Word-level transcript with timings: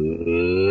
There 0.00 0.67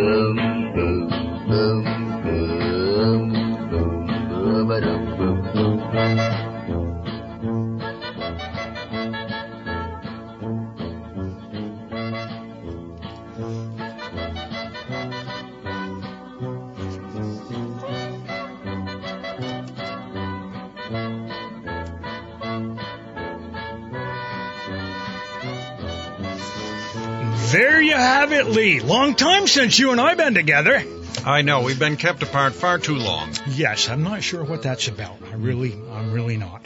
Long 29.47 29.53
since 29.63 29.79
you 29.79 29.91
and 29.91 30.01
I've 30.01 30.17
been 30.17 30.33
together. 30.33 30.83
I 31.23 31.41
know, 31.41 31.61
we've 31.61 31.79
been 31.79 31.95
kept 31.95 32.21
apart 32.21 32.53
far 32.53 32.79
too 32.79 32.97
long. 32.97 33.31
Yes, 33.47 33.87
I'm 33.87 34.03
not 34.03 34.21
sure 34.21 34.43
what 34.43 34.61
that's 34.61 34.89
about. 34.89 35.21
I 35.31 35.35
really, 35.35 35.71
I'm 35.93 36.11
really 36.11 36.35
not. 36.35 36.65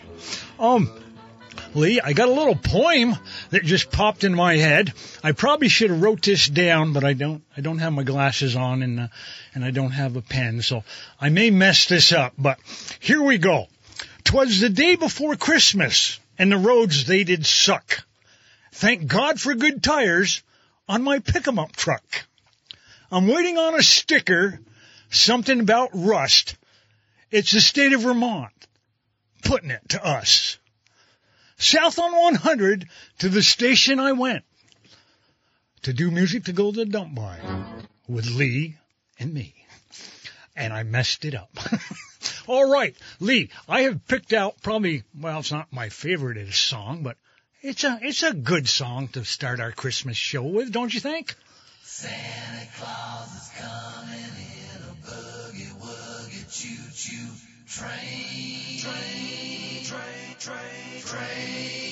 Um, 0.58 0.90
Lee, 1.76 2.02
I 2.02 2.14
got 2.14 2.28
a 2.28 2.32
little 2.32 2.56
poem 2.56 3.16
that 3.52 3.64
just 3.64 3.92
popped 3.92 4.24
in 4.24 4.34
my 4.34 4.56
head. 4.56 4.94
I 5.24 5.32
probably 5.34 5.68
should 5.68 5.92
have 5.92 6.02
wrote 6.02 6.24
this 6.24 6.48
down, 6.48 6.92
but 6.92 7.04
I 7.04 7.14
don't. 7.14 7.44
I 7.56 7.62
don't 7.62 7.78
have 7.78 7.94
my 7.94 8.02
glasses 8.02 8.56
on, 8.56 8.82
and 8.82 9.02
uh, 9.02 9.08
and 9.54 9.64
I 9.64 9.70
don't 9.70 9.92
have 9.92 10.16
a 10.16 10.24
pen, 10.24 10.64
so 10.64 10.84
I 11.20 11.30
may 11.30 11.52
mess 11.52 11.86
this 11.86 12.12
up. 12.12 12.34
But 12.36 12.58
here 13.00 13.22
we 13.22 13.38
go. 13.38 13.68
Twas 14.24 14.60
the 14.60 14.70
day 14.70 14.96
before 14.96 15.36
Christmas, 15.36 16.20
and 16.40 16.52
the 16.52 16.58
roads 16.58 17.06
they 17.06 17.26
did 17.26 17.46
suck. 17.46 18.04
Thank 18.72 19.06
God 19.06 19.40
for 19.40 19.54
good 19.54 19.84
tires 19.84 20.42
on 20.90 21.04
my 21.04 21.20
pick 21.20 21.48
'em 21.48 21.60
up 21.60 21.76
truck. 21.76 22.26
I'm 23.12 23.28
waiting 23.28 23.58
on 23.58 23.78
a 23.78 23.84
sticker, 23.84 24.60
something 25.10 25.60
about 25.60 25.90
rust. 25.94 26.56
It's 27.30 27.52
the 27.52 27.60
state 27.60 27.92
of 27.94 28.02
Vermont 28.02 28.54
putting 29.44 29.72
it 29.72 29.90
to 29.90 30.06
us. 30.06 30.58
South 31.58 32.00
on 32.00 32.16
100 32.16 32.88
to 33.20 33.30
the 33.30 33.44
station 33.44 34.00
I 34.00 34.14
went 34.14 34.46
to 35.84 35.94
do 35.94 36.10
music 36.10 36.46
to 36.46 36.54
go 36.54 36.72
to 36.72 36.78
the 36.78 36.86
dump 36.86 37.14
by 37.14 37.38
with 38.08 38.32
Lee 38.32 38.78
and 39.20 39.34
me. 39.34 39.56
And 40.56 40.74
I 40.74 40.84
messed 40.84 41.26
it 41.26 41.36
up. 41.36 41.52
All 42.48 42.70
right, 42.70 42.96
Lee, 43.20 43.50
I 43.68 43.82
have 43.82 44.08
picked 44.08 44.34
out 44.34 44.62
probably, 44.62 45.04
well, 45.20 45.40
it's 45.40 45.52
not 45.52 45.72
my 45.72 45.90
favorite 45.90 46.54
song, 46.54 47.04
but 47.04 47.18
it's 47.62 47.84
a, 47.84 48.00
it's 48.02 48.24
a 48.24 48.34
good 48.34 48.68
song 48.68 49.08
to 49.10 49.24
start 49.24 49.60
our 49.60 49.72
Christmas 49.72 50.18
show 50.18 50.44
with, 50.44 50.72
don't 50.72 50.94
you 50.94 51.00
think? 51.00 51.36
Santa 52.02 52.68
Claus 52.80 53.30
is 53.36 53.52
coming 53.62 54.18
in 54.18 54.82
a 54.90 54.94
boogie 55.06 55.72
woogie 55.80 56.50
choo 56.50 56.90
choo 56.96 57.30
train. 57.68 58.80
Train, 58.80 59.84
train, 59.84 60.36
train, 60.40 61.02
train. 61.06 61.91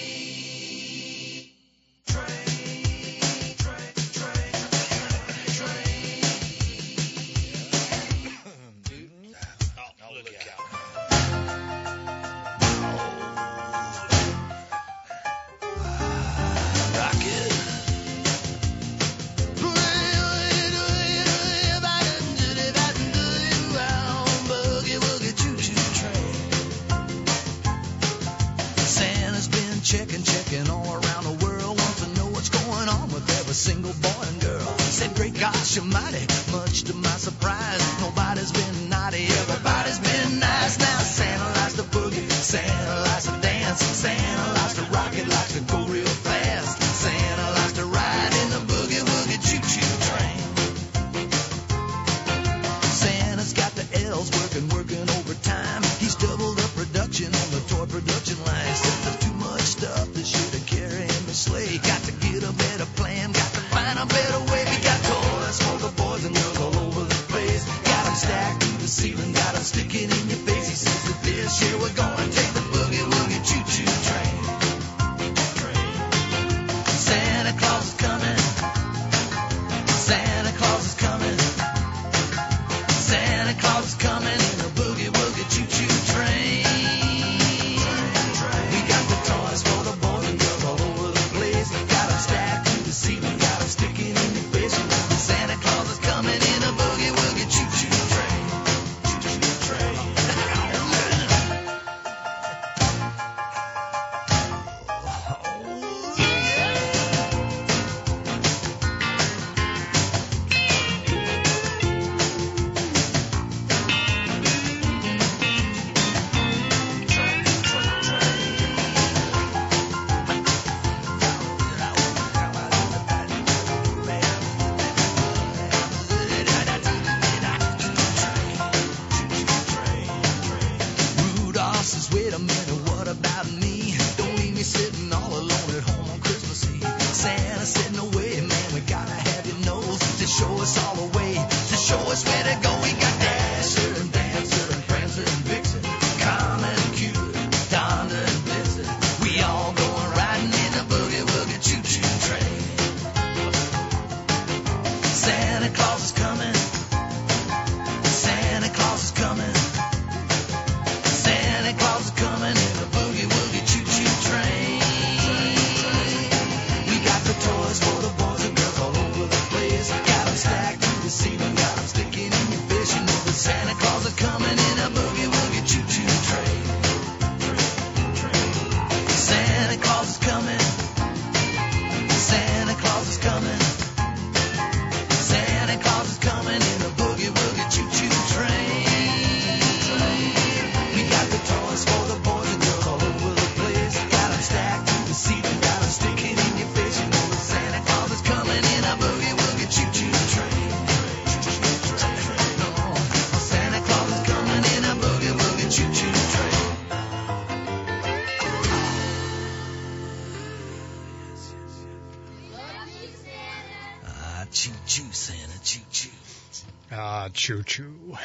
Choo 217.50 217.64
choo. 217.64 218.16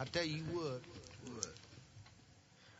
I 0.00 0.04
tell 0.06 0.24
you 0.24 0.42
what. 0.50 0.80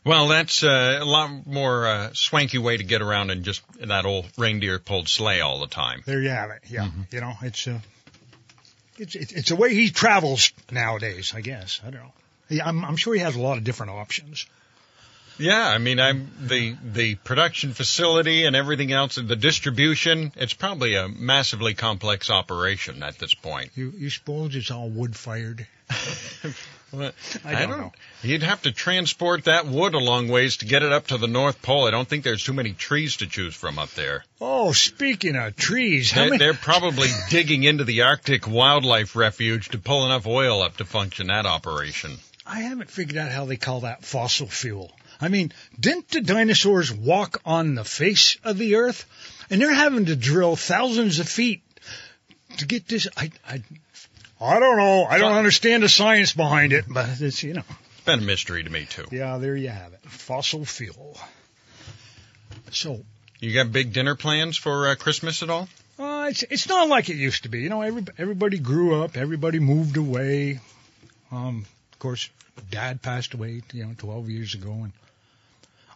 Well, 0.03 0.27
that's 0.27 0.63
uh, 0.63 0.99
a 1.01 1.05
lot 1.05 1.45
more 1.45 1.87
uh, 1.87 2.09
swanky 2.13 2.57
way 2.57 2.75
to 2.75 2.83
get 2.83 3.01
around 3.01 3.27
than 3.27 3.43
just 3.43 3.61
that 3.79 4.05
old 4.05 4.25
reindeer 4.37 4.79
pulled 4.79 5.07
sleigh 5.07 5.39
all 5.39 5.59
the 5.61 5.67
time. 5.67 6.03
There 6.05 6.21
you 6.21 6.29
have 6.29 6.49
it. 6.49 6.63
Yeah, 6.69 6.89
you 7.09 7.21
know, 7.21 7.33
it's 7.41 7.67
uh, 7.67 7.79
it's 8.97 9.15
it's 9.15 9.31
it's 9.31 9.51
a 9.51 9.55
way 9.55 9.73
he 9.73 9.91
travels 9.91 10.51
nowadays. 10.69 11.33
I 11.33 11.39
guess 11.39 11.79
I 11.85 11.91
don't 11.91 12.01
know. 12.01 12.13
Yeah, 12.49 12.67
I'm 12.67 12.83
I'm 12.83 12.97
sure 12.97 13.13
he 13.13 13.21
has 13.21 13.37
a 13.37 13.41
lot 13.41 13.57
of 13.57 13.63
different 13.63 13.93
options. 13.93 14.45
Yeah, 15.39 15.67
I 15.67 15.77
mean, 15.77 15.99
I'm 15.99 16.31
the 16.41 16.75
the 16.83 17.15
production 17.15 17.73
facility 17.73 18.45
and 18.45 18.55
everything 18.55 18.91
else, 18.91 19.17
and 19.17 19.27
the 19.27 19.35
distribution. 19.35 20.31
It's 20.35 20.53
probably 20.53 20.95
a 20.95 21.07
massively 21.07 21.73
complex 21.73 22.29
operation 22.29 23.01
at 23.03 23.17
this 23.17 23.33
point. 23.33 23.71
You 23.75 23.93
you 23.97 24.09
suppose 24.09 24.55
it's 24.55 24.69
all 24.71 24.89
wood 24.89 25.15
fired? 25.15 25.65
Well, 26.91 27.11
I 27.45 27.65
don't 27.65 27.77
know. 27.77 27.91
You'd 28.23 28.41
have 28.43 28.63
to 28.63 28.71
transport 28.71 29.43
that 29.45 29.67
wood 29.67 29.93
a 29.93 29.99
long 29.99 30.27
ways 30.27 30.57
to 30.57 30.65
get 30.65 30.81
it 30.81 30.91
up 30.91 31.07
to 31.07 31.17
the 31.17 31.27
North 31.27 31.61
Pole. 31.61 31.85
I 31.85 31.91
don't 31.91 32.07
think 32.07 32.23
there's 32.23 32.43
too 32.43 32.53
many 32.53 32.71
trees 32.73 33.17
to 33.17 33.27
choose 33.27 33.53
from 33.53 33.77
up 33.77 33.91
there. 33.91 34.23
Oh, 34.41 34.71
speaking 34.71 35.35
of 35.35 35.55
trees, 35.55 36.11
how 36.11 36.21
They're, 36.21 36.29
many? 36.31 36.39
they're 36.39 36.53
probably 36.55 37.09
digging 37.29 37.63
into 37.63 37.83
the 37.83 38.01
Arctic 38.01 38.47
Wildlife 38.47 39.15
Refuge 39.15 39.69
to 39.69 39.77
pull 39.77 40.05
enough 40.05 40.25
oil 40.25 40.61
up 40.63 40.77
to 40.77 40.85
function 40.85 41.27
that 41.27 41.45
operation. 41.45 42.17
I 42.45 42.61
haven't 42.61 42.89
figured 42.89 43.17
out 43.17 43.31
how 43.31 43.45
they 43.45 43.57
call 43.57 43.81
that 43.81 44.03
fossil 44.03 44.47
fuel. 44.47 44.91
I 45.21 45.27
mean, 45.27 45.51
didn't 45.79 46.09
the 46.09 46.21
dinosaurs 46.21 46.91
walk 46.93 47.41
on 47.45 47.75
the 47.75 47.83
face 47.83 48.37
of 48.43 48.57
the 48.57 48.75
Earth? 48.75 49.05
And 49.49 49.61
they're 49.61 49.73
having 49.73 50.05
to 50.05 50.15
drill 50.15 50.55
thousands 50.55 51.19
of 51.19 51.27
feet 51.27 51.61
to 52.57 52.65
get 52.65 52.87
this. 52.87 53.07
I 53.17 53.31
I 53.47 53.61
I 54.39 54.59
don't 54.59 54.77
know. 54.77 55.05
I 55.05 55.17
don't 55.17 55.33
understand 55.33 55.83
the 55.83 55.89
science 55.89 56.33
behind 56.33 56.71
it, 56.71 56.85
but 56.87 57.09
it's 57.19 57.43
you 57.43 57.53
know. 57.53 57.63
It's 57.97 58.05
been 58.05 58.19
a 58.19 58.23
mystery 58.23 58.63
to 58.63 58.69
me 58.69 58.85
too. 58.85 59.05
Yeah, 59.11 59.37
there 59.37 59.55
you 59.55 59.69
have 59.69 59.93
it. 59.93 59.99
Fossil 60.03 60.65
fuel. 60.65 61.17
So, 62.71 63.03
You 63.39 63.53
got 63.53 63.71
big 63.71 63.93
dinner 63.93 64.15
plans 64.15 64.55
for 64.57 64.89
uh, 64.89 64.95
Christmas 64.95 65.41
at 65.43 65.49
all? 65.49 65.67
uh, 65.97 66.27
it's 66.29 66.43
it's 66.43 66.69
not 66.69 66.87
like 66.87 67.09
it 67.09 67.15
used 67.17 67.43
to 67.43 67.49
be. 67.49 67.61
You 67.61 67.69
know, 67.69 67.81
every, 67.81 68.05
everybody 68.17 68.57
grew 68.59 69.01
up, 69.03 69.17
everybody 69.17 69.59
moved 69.59 69.97
away. 69.97 70.59
Um, 71.31 71.65
of 71.91 71.99
course, 71.99 72.29
Dad 72.71 73.01
passed 73.01 73.33
away, 73.33 73.61
you 73.73 73.85
know, 73.85 73.93
12 73.97 74.29
years 74.29 74.53
ago, 74.53 74.71
and 74.71 74.93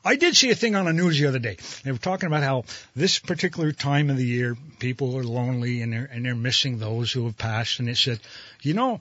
I 0.05 0.15
did 0.17 0.35
see 0.35 0.49
a 0.49 0.55
thing 0.55 0.75
on 0.75 0.85
the 0.85 0.93
news 0.93 1.17
the 1.17 1.27
other 1.27 1.39
day. 1.39 1.57
They 1.83 1.91
were 1.91 1.97
talking 1.97 2.27
about 2.27 2.43
how 2.43 2.65
this 2.95 3.19
particular 3.19 3.71
time 3.71 4.09
of 4.09 4.17
the 4.17 4.25
year, 4.25 4.57
people 4.79 5.17
are 5.17 5.23
lonely 5.23 5.81
and 5.81 5.93
they're 5.93 6.09
and 6.11 6.25
they're 6.25 6.35
missing 6.35 6.77
those 6.77 7.11
who 7.11 7.25
have 7.25 7.37
passed, 7.37 7.79
and 7.79 7.89
it 7.89 7.97
said, 7.97 8.19
you 8.61 8.73
know, 8.73 8.99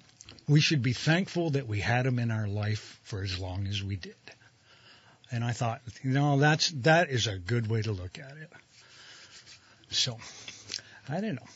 we 0.49 0.61
should 0.61 0.83
be 0.83 0.93
thankful 0.93 1.51
that 1.51 1.67
we 1.67 1.81
had 1.81 2.07
them 2.07 2.19
in 2.19 2.31
our 2.31 2.47
life 2.47 3.01
for 3.03 3.23
as 3.23 3.39
long 3.39 3.67
as 3.67 3.83
we 3.83 3.97
did. 3.97 4.15
And 5.31 5.43
I 5.43 5.53
thought, 5.53 5.81
you 6.03 6.11
know, 6.11 6.39
that's 6.39 6.71
that 6.83 7.11
is 7.11 7.27
a 7.27 7.39
good 7.39 7.69
way 7.69 7.83
to 7.83 7.93
look 7.93 8.19
at 8.19 8.37
it. 8.37 8.51
So, 9.91 10.19
I 11.09 11.21
don't 11.21 11.35
know. 11.35 11.49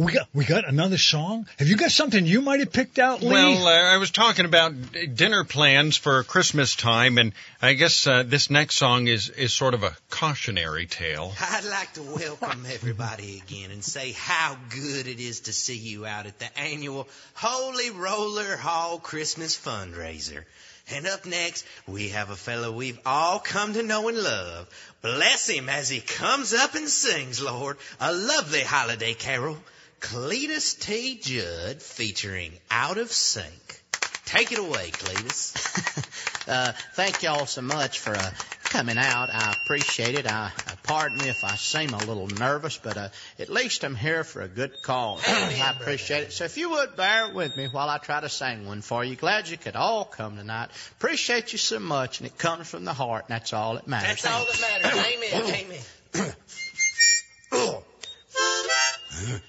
We 0.00 0.12
got 0.12 0.28
we 0.32 0.46
got 0.46 0.66
another 0.66 0.96
song. 0.96 1.46
Have 1.58 1.68
you 1.68 1.76
got 1.76 1.90
something 1.90 2.24
you 2.24 2.40
might 2.40 2.60
have 2.60 2.72
picked 2.72 2.98
out, 2.98 3.20
Lee? 3.20 3.28
Well, 3.28 3.66
uh, 3.66 3.94
I 3.94 3.98
was 3.98 4.10
talking 4.10 4.46
about 4.46 4.72
dinner 5.14 5.44
plans 5.44 5.98
for 5.98 6.22
Christmas 6.24 6.74
time, 6.74 7.18
and 7.18 7.34
I 7.60 7.74
guess 7.74 8.06
uh, 8.06 8.22
this 8.22 8.48
next 8.48 8.76
song 8.76 9.08
is 9.08 9.28
is 9.28 9.52
sort 9.52 9.74
of 9.74 9.82
a 9.82 9.94
cautionary 10.08 10.86
tale. 10.86 11.34
I'd 11.38 11.64
like 11.64 11.92
to 11.92 12.02
welcome 12.02 12.64
everybody 12.72 13.42
again 13.44 13.70
and 13.72 13.84
say 13.84 14.12
how 14.12 14.56
good 14.70 15.06
it 15.06 15.20
is 15.20 15.40
to 15.40 15.52
see 15.52 15.76
you 15.76 16.06
out 16.06 16.24
at 16.24 16.38
the 16.38 16.58
annual 16.58 17.06
Holy 17.34 17.90
Roller 17.90 18.56
Hall 18.56 18.98
Christmas 18.98 19.54
fundraiser. 19.54 20.44
And 20.92 21.06
up 21.06 21.26
next, 21.26 21.66
we 21.86 22.08
have 22.08 22.30
a 22.30 22.36
fellow 22.36 22.72
we've 22.72 22.98
all 23.04 23.38
come 23.38 23.74
to 23.74 23.82
know 23.82 24.08
and 24.08 24.16
love. 24.16 24.66
Bless 25.02 25.46
him 25.46 25.68
as 25.68 25.90
he 25.90 26.00
comes 26.00 26.54
up 26.54 26.74
and 26.74 26.88
sings, 26.88 27.42
Lord, 27.42 27.76
a 28.00 28.14
lovely 28.14 28.62
holiday 28.62 29.12
carol. 29.12 29.58
Cletus 30.00 30.80
T. 30.80 31.18
Judd 31.20 31.82
featuring 31.82 32.52
Out 32.70 32.98
of 32.98 33.12
Sync. 33.12 33.82
Take 34.24 34.50
it 34.50 34.58
away, 34.58 34.90
Cletus. 34.90 36.48
uh, 36.48 36.72
thank 36.94 37.22
y'all 37.22 37.46
so 37.46 37.62
much 37.62 37.98
for 37.98 38.12
uh, 38.12 38.30
coming 38.64 38.96
out. 38.96 39.28
I 39.32 39.54
appreciate 39.62 40.14
it. 40.14 40.26
I 40.26 40.46
uh, 40.46 40.72
pardon 40.84 41.18
me 41.18 41.28
if 41.28 41.44
I 41.44 41.54
seem 41.56 41.90
a 41.90 41.98
little 41.98 42.28
nervous, 42.28 42.78
but 42.78 42.96
uh, 42.96 43.08
at 43.38 43.50
least 43.50 43.84
I'm 43.84 43.94
here 43.94 44.24
for 44.24 44.40
a 44.40 44.48
good 44.48 44.72
cause. 44.82 45.22
I 45.28 45.74
appreciate 45.78 46.22
it. 46.22 46.32
So 46.32 46.44
if 46.44 46.56
you 46.56 46.70
would 46.70 46.96
bear 46.96 47.32
with 47.32 47.56
me 47.56 47.68
while 47.70 47.88
I 47.88 47.98
try 47.98 48.20
to 48.20 48.28
sing 48.28 48.66
one 48.66 48.80
for 48.80 49.04
you. 49.04 49.16
Glad 49.16 49.48
you 49.48 49.58
could 49.58 49.76
all 49.76 50.04
come 50.04 50.36
tonight. 50.36 50.70
Appreciate 50.92 51.52
you 51.52 51.58
so 51.58 51.78
much, 51.78 52.20
and 52.20 52.26
it 52.26 52.38
comes 52.38 52.68
from 52.68 52.84
the 52.84 52.94
heart, 52.94 53.26
and 53.28 53.34
that's 53.34 53.52
all 53.52 53.74
that 53.74 53.86
matters. 53.86 54.22
That's 54.22 54.26
all 54.26 54.46
that 54.46 54.60
matters. 54.60 55.06
Amen. 55.06 55.66
Amen. 56.14 56.32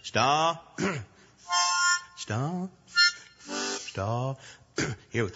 Star, 0.03 0.59
star, 2.17 2.69
star. 3.77 4.37
Here, 5.09 5.29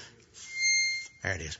there 1.23 1.35
it 1.35 1.41
is. 1.41 1.57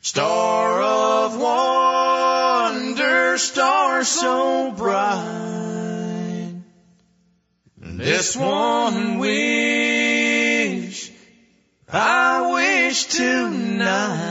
Star 0.00 0.82
of 0.82 1.36
wonder, 1.40 3.38
star 3.38 4.04
so 4.04 4.72
bright. 4.72 6.54
This 7.78 8.36
one 8.36 9.18
wish 9.18 11.10
I 11.88 12.52
wish 12.52 13.06
tonight. 13.06 14.24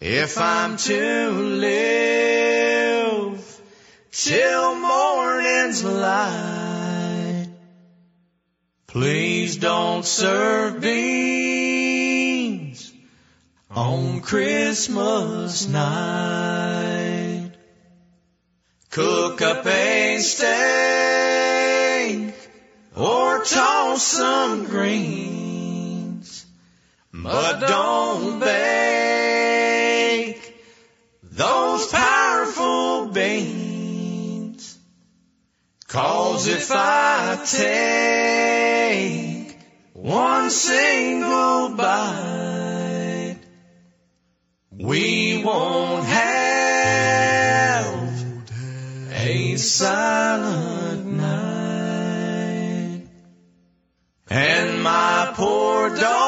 If 0.00 0.38
I'm 0.38 0.76
to 0.76 1.30
live 1.30 2.48
till 4.12 4.74
morning's 4.76 5.07
Please 8.86 9.56
don't 9.56 10.04
serve 10.04 10.80
beans 10.80 12.10
on 13.70 14.20
Christmas 14.20 15.68
night. 15.68 17.50
Cook 18.90 19.42
up 19.42 19.66
a 19.66 20.18
steak 20.20 20.48
or 22.96 23.44
toss 23.44 24.02
some 24.02 24.64
greens, 24.64 26.46
but 27.12 27.60
don't 27.60 28.40
bake 28.40 28.94
those 31.22 31.86
powerful 31.88 32.07
Cause 35.88 36.46
if 36.48 36.70
I 36.70 37.40
take 37.46 39.56
one 39.94 40.50
single 40.50 41.70
bite, 41.70 43.38
we 44.70 45.42
won't 45.42 46.04
have 46.04 46.24
a 49.12 49.56
silent 49.56 51.06
night. 51.06 53.06
And 54.28 54.82
my 54.82 55.32
poor 55.34 55.96
dog, 55.96 56.27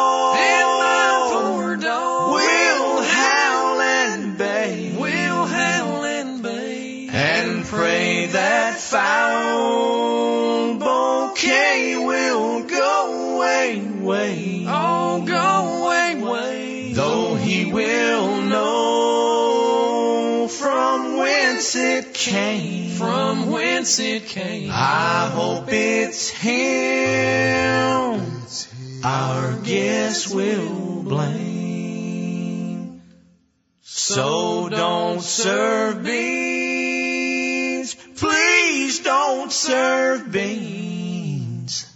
whence 21.74 22.08
it 22.08 22.14
came, 22.14 22.90
from 22.96 23.48
whence 23.52 24.00
it 24.00 24.26
came. 24.26 24.70
I 24.72 25.30
hope 25.32 25.68
it's 25.68 26.28
him. 26.28 28.20
Our 29.04 29.56
guess 29.62 30.28
will 30.34 31.04
blame. 31.04 33.00
So 33.82 34.68
don't 34.68 35.20
serve 35.20 36.02
beans. 36.02 37.94
Please 38.16 38.98
don't 39.00 39.52
serve 39.52 40.32
beans. 40.32 41.86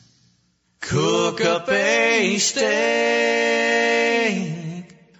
Cook 0.80 1.40
up 1.40 1.68
a 1.68 2.38
steak 2.38 2.64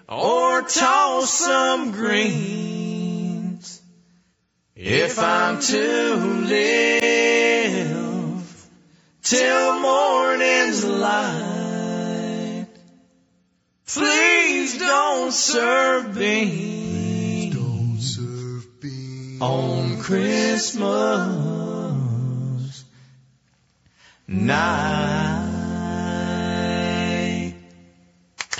or 0.07 0.61
toss 0.61 1.33
some 1.33 1.91
greens. 1.91 2.84
If 4.87 5.17
I'm 5.17 5.59
to 5.59 6.15
live 6.45 7.87
till 9.23 9.79
morning's 9.79 10.85
light, 10.85 12.67
please 13.87 14.77
don't 14.77 15.31
serve 15.31 16.15
me 16.15 17.51
on 19.41 19.97
Christmas 20.01 20.85
night. 24.27 25.15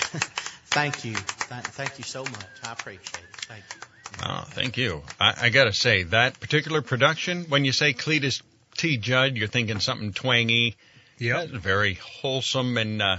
Thank 0.72 1.06
you. 1.06 1.14
Th- 1.14 1.64
thank 1.64 2.00
you 2.00 2.04
so 2.04 2.24
much. 2.24 2.34
I 2.64 2.72
appreciate 2.74 3.14
it. 3.14 3.36
Thank 3.48 3.64
you. 3.76 3.95
Oh, 4.24 4.46
thank 4.50 4.78
you. 4.78 5.04
I, 5.20 5.34
I 5.44 5.50
got 5.50 5.66
to 5.66 5.74
say 5.74 6.04
that 6.04 6.40
particular 6.40 6.82
production, 6.82 7.46
when 7.46 7.66
you 7.66 7.72
say 7.72 7.94
Cletus 7.94 8.42
T. 8.78 8.98
Judd, 8.98 9.38
you're 9.38 9.48
thinking 9.48 9.80
something 9.80 10.14
twangy. 10.14 10.76
Yeah. 11.18 11.46
Very 11.50 11.96
wholesome 11.96 12.78
and 12.78 13.02
uh, 13.02 13.18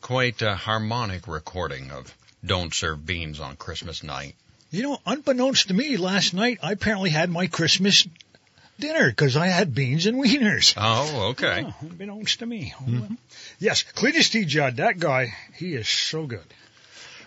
quite 0.00 0.40
a 0.42 0.54
harmonic 0.54 1.28
recording 1.28 1.90
of 1.90 2.14
"Don't 2.44 2.72
Serve 2.72 3.04
Beans 3.04 3.40
on 3.40 3.56
Christmas 3.56 4.02
Night." 4.02 4.34
You 4.70 4.82
know, 4.82 4.98
unbeknownst 5.06 5.68
to 5.68 5.74
me, 5.74 5.96
last 5.96 6.34
night 6.34 6.58
I 6.62 6.72
apparently 6.72 7.10
had 7.10 7.30
my 7.30 7.46
Christmas 7.46 8.06
dinner 8.78 9.08
because 9.08 9.36
I 9.36 9.46
had 9.46 9.74
beans 9.74 10.06
and 10.06 10.22
wieners. 10.22 10.74
Oh, 10.76 11.30
okay. 11.30 11.64
Oh, 11.66 11.74
unbeknownst 11.80 12.40
to 12.40 12.46
me. 12.46 12.74
Yes, 13.58 13.84
Cletus 13.94 14.30
T. 14.30 14.44
Judd, 14.44 14.76
that 14.76 14.98
guy, 14.98 15.34
he 15.54 15.74
is 15.74 15.88
so 15.88 16.26
good. 16.26 16.44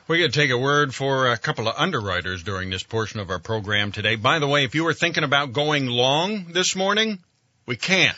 We're 0.10 0.18
going 0.18 0.32
to 0.32 0.40
take 0.40 0.50
a 0.50 0.58
word 0.58 0.96
for 0.96 1.28
a 1.28 1.38
couple 1.38 1.68
of 1.68 1.76
underwriters 1.78 2.42
during 2.42 2.72
this 2.72 2.82
portion 2.82 3.20
of 3.20 3.30
our 3.30 3.38
program 3.38 3.92
today. 3.92 4.16
By 4.16 4.40
the 4.40 4.48
way, 4.48 4.64
if 4.64 4.74
you 4.74 4.84
were 4.84 4.96
thinking 4.96 5.24
about 5.24 5.54
going 5.54 5.86
long 5.86 6.46
this 6.46 6.76
morning, 6.76 7.20
we 7.68 7.76
can't. 7.76 8.18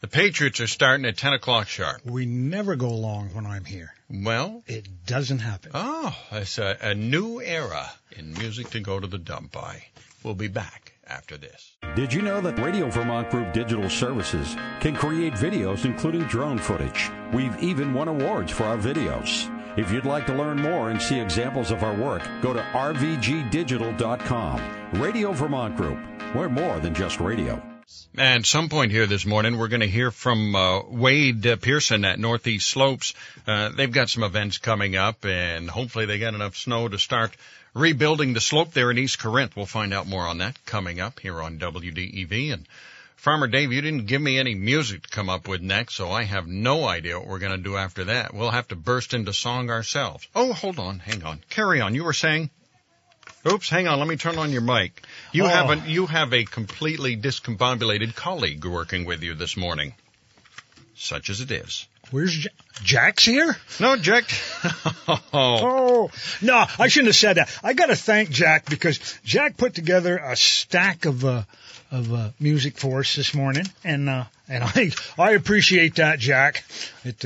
The 0.00 0.08
Patriots 0.08 0.60
are 0.60 0.66
starting 0.66 1.04
at 1.04 1.18
10 1.18 1.34
o'clock 1.34 1.68
sharp. 1.68 2.00
We 2.06 2.24
never 2.24 2.74
go 2.74 2.88
long 2.94 3.34
when 3.34 3.44
I'm 3.44 3.66
here. 3.66 3.92
Well, 4.08 4.62
It 4.66 4.88
doesn't 5.04 5.40
happen. 5.40 5.72
oh, 5.74 6.16
it's 6.32 6.56
a, 6.56 6.78
a 6.80 6.94
new 6.94 7.42
era 7.42 7.90
in 8.16 8.32
music 8.32 8.70
to 8.70 8.80
go 8.80 8.98
to 8.98 9.06
the 9.06 9.18
dump 9.18 9.52
by. 9.52 9.84
We'll 10.22 10.32
be 10.32 10.48
back 10.48 10.94
after 11.06 11.36
this. 11.36 11.76
Did 11.96 12.14
you 12.14 12.22
know 12.22 12.40
that 12.40 12.58
Radio 12.58 12.88
Vermont 12.88 13.28
Group 13.28 13.52
Digital 13.52 13.90
Services 13.90 14.56
can 14.80 14.96
create 14.96 15.34
videos 15.34 15.84
including 15.84 16.22
drone 16.22 16.56
footage? 16.56 17.10
We've 17.34 17.62
even 17.62 17.92
won 17.92 18.08
awards 18.08 18.50
for 18.52 18.64
our 18.64 18.78
videos. 18.78 19.54
If 19.76 19.92
you'd 19.92 20.04
like 20.04 20.26
to 20.26 20.34
learn 20.34 20.60
more 20.60 20.90
and 20.90 21.00
see 21.00 21.20
examples 21.20 21.70
of 21.70 21.84
our 21.84 21.94
work, 21.94 22.22
go 22.42 22.52
to 22.52 22.60
rvgdigital.com. 22.60 25.00
Radio 25.00 25.30
Vermont 25.32 25.76
Group. 25.76 26.00
We're 26.34 26.48
more 26.48 26.80
than 26.80 26.92
just 26.92 27.20
radio. 27.20 27.62
At 28.18 28.46
some 28.46 28.68
point 28.68 28.90
here 28.90 29.06
this 29.06 29.24
morning, 29.24 29.58
we're 29.58 29.68
going 29.68 29.78
to 29.80 29.86
hear 29.86 30.10
from 30.10 30.56
uh, 30.56 30.82
Wade 30.82 31.46
uh, 31.46 31.54
Pearson 31.56 32.04
at 32.04 32.18
Northeast 32.18 32.68
Slopes. 32.68 33.14
Uh, 33.46 33.68
they've 33.70 33.92
got 33.92 34.10
some 34.10 34.24
events 34.24 34.58
coming 34.58 34.96
up, 34.96 35.24
and 35.24 35.70
hopefully 35.70 36.06
they 36.06 36.18
got 36.18 36.34
enough 36.34 36.56
snow 36.56 36.88
to 36.88 36.98
start 36.98 37.36
rebuilding 37.72 38.32
the 38.32 38.40
slope 38.40 38.72
there 38.72 38.90
in 38.90 38.98
East 38.98 39.20
Corinth. 39.20 39.54
We'll 39.56 39.66
find 39.66 39.94
out 39.94 40.08
more 40.08 40.26
on 40.26 40.38
that 40.38 40.58
coming 40.66 40.98
up 41.00 41.20
here 41.20 41.40
on 41.40 41.58
WDEV. 41.58 42.52
And 42.52 42.66
Farmer 43.20 43.48
Dave, 43.48 43.70
you 43.70 43.82
didn't 43.82 44.06
give 44.06 44.22
me 44.22 44.38
any 44.38 44.54
music 44.54 45.02
to 45.02 45.08
come 45.10 45.28
up 45.28 45.46
with 45.46 45.60
next, 45.60 45.94
so 45.94 46.10
I 46.10 46.22
have 46.22 46.46
no 46.46 46.86
idea 46.88 47.18
what 47.18 47.28
we're 47.28 47.38
going 47.38 47.52
to 47.52 47.62
do 47.62 47.76
after 47.76 48.04
that. 48.04 48.32
We'll 48.32 48.50
have 48.50 48.68
to 48.68 48.76
burst 48.76 49.12
into 49.12 49.34
song 49.34 49.68
ourselves. 49.68 50.26
Oh, 50.34 50.54
hold 50.54 50.78
on, 50.78 51.00
hang 51.00 51.22
on. 51.24 51.40
Carry 51.50 51.82
on. 51.82 51.94
You 51.94 52.04
were 52.04 52.14
saying? 52.14 52.48
Oops, 53.46 53.68
hang 53.68 53.86
on. 53.88 53.98
Let 53.98 54.08
me 54.08 54.16
turn 54.16 54.38
on 54.38 54.52
your 54.52 54.62
mic. 54.62 55.02
You 55.32 55.44
Oh. 55.44 55.48
have 55.48 55.68
a 55.70 55.76
you 55.88 56.06
have 56.06 56.32
a 56.32 56.44
completely 56.44 57.14
discombobulated 57.14 58.14
colleague 58.14 58.64
working 58.64 59.04
with 59.04 59.22
you 59.22 59.34
this 59.34 59.54
morning, 59.54 59.92
such 60.94 61.28
as 61.28 61.42
it 61.42 61.50
is. 61.50 61.86
Where's 62.10 62.34
J- 62.34 62.48
Jack's 62.82 63.24
here? 63.26 63.54
No, 63.78 63.96
Jack. 63.96 64.24
oh, 65.08 65.20
Oh, 65.32 66.10
no, 66.40 66.64
I 66.78 66.88
shouldn't 66.88 67.08
have 67.08 67.16
said 67.16 67.36
that. 67.36 67.50
I 67.62 67.74
got 67.74 67.86
to 67.86 67.96
thank 67.96 68.30
Jack 68.30 68.68
because 68.68 68.98
Jack 69.24 69.58
put 69.58 69.74
together 69.74 70.16
a 70.16 70.36
stack 70.36 71.04
of 71.04 71.24
uh, 71.24 71.42
of 71.90 72.12
uh, 72.12 72.30
music 72.38 72.78
for 72.78 73.00
us 73.00 73.16
this 73.16 73.34
morning, 73.34 73.66
and 73.84 74.08
uh, 74.08 74.24
and 74.48 74.64
I 74.64 74.90
I 75.18 75.32
appreciate 75.32 75.96
that, 75.96 76.18
Jack. 76.18 76.64
It 77.04 77.24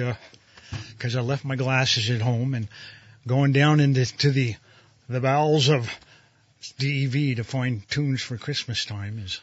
because 0.97 1.17
I 1.17 1.21
left 1.21 1.45
my 1.45 1.57
glasses 1.57 2.11
at 2.11 2.21
home 2.21 2.55
and 2.55 2.69
going 3.27 3.53
down 3.53 3.81
into 3.81 4.05
to 4.19 4.31
the 4.31 4.57
the 5.09 5.21
bowels 5.21 5.69
of 5.69 5.91
DEV 6.79 7.37
to 7.37 7.45
find 7.45 7.89
tunes 7.89 8.23
for 8.23 8.37
Christmas 8.37 8.85
time 8.85 9.19
is. 9.19 9.41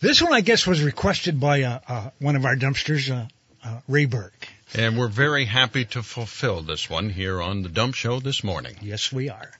This 0.00 0.22
one, 0.22 0.32
I 0.32 0.42
guess, 0.42 0.66
was 0.66 0.82
requested 0.82 1.40
by 1.40 1.62
uh, 1.62 1.80
uh, 1.88 2.10
one 2.20 2.36
of 2.36 2.44
our 2.44 2.54
dumpsters, 2.54 3.10
uh, 3.10 3.26
uh, 3.64 3.80
Ray 3.88 4.04
Burke. 4.04 4.46
and 4.74 4.96
we're 4.96 5.08
very 5.08 5.44
happy 5.44 5.86
to 5.86 6.02
fulfill 6.02 6.62
this 6.62 6.88
one 6.88 7.10
here 7.10 7.42
on 7.42 7.62
the 7.62 7.68
Dump 7.68 7.96
Show 7.96 8.20
this 8.20 8.44
morning. 8.44 8.76
Yes, 8.80 9.10
we 9.12 9.28
are. 9.28 9.50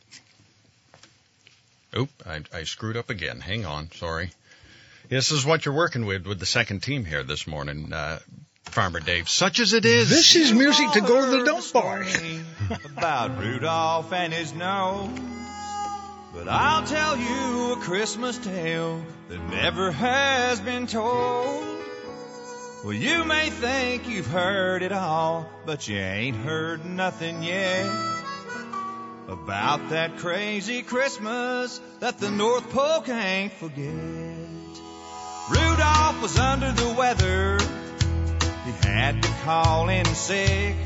Oop, 1.97 2.11
I, 2.25 2.43
I 2.53 2.65
screwed 2.65 2.97
up 2.97 3.11
again. 3.11 3.41
Hang 3.41 3.67
on, 3.67 3.91
sorry. 3.93 4.31
This 5.09 5.33
is 5.33 5.47
what 5.47 5.65
you're 5.65 5.75
working 5.75 6.05
with 6.05 6.27
with 6.27 6.38
the 6.38 6.47
second 6.47 6.83
team 6.83 7.07
here 7.07 7.23
this 7.23 7.47
morning, 7.47 7.93
uh, 7.95 8.19
Farmer 8.65 9.00
Dave. 9.00 9.27
Such 9.27 9.59
as 9.59 9.73
it 9.73 9.87
is. 9.87 10.11
This 10.11 10.37
is 10.37 10.53
music 10.53 10.93
to 10.93 11.00
go 11.00 11.25
to 11.25 11.38
the 11.38 11.45
dump 11.45 11.65
bar. 11.73 12.05
about 12.85 13.38
Rudolph 13.38 14.12
and 14.12 14.35
his 14.35 14.53
nose. 14.53 15.09
But 16.35 16.47
I'll 16.47 16.87
tell 16.87 17.17
you 17.17 17.73
a 17.73 17.77
Christmas 17.77 18.37
tale 18.37 19.03
that 19.29 19.41
never 19.50 19.91
has 19.91 20.61
been 20.61 20.87
told. 20.87 21.65
Well, 22.85 22.93
you 22.93 23.25
may 23.25 23.49
think 23.49 24.09
you've 24.09 24.27
heard 24.27 24.83
it 24.83 24.93
all, 24.93 25.49
but 25.65 25.88
you 25.88 25.97
ain't 25.97 26.37
heard 26.37 26.85
nothing 26.85 27.43
yet 27.43 27.87
about 29.27 29.88
that 29.88 30.19
crazy 30.19 30.83
Christmas 30.83 31.81
that 32.00 32.19
the 32.19 32.31
North 32.31 32.71
Pole 32.71 33.00
can't 33.00 33.53
forget. 33.53 34.27
Rudolph 35.50 36.21
was 36.21 36.38
under 36.38 36.73
the 36.73 36.95
weather. 36.95 37.59
He 38.67 38.73
had 38.87 39.23
to 39.23 39.28
call 39.45 39.88
in 39.88 40.05
sick. 40.05 40.76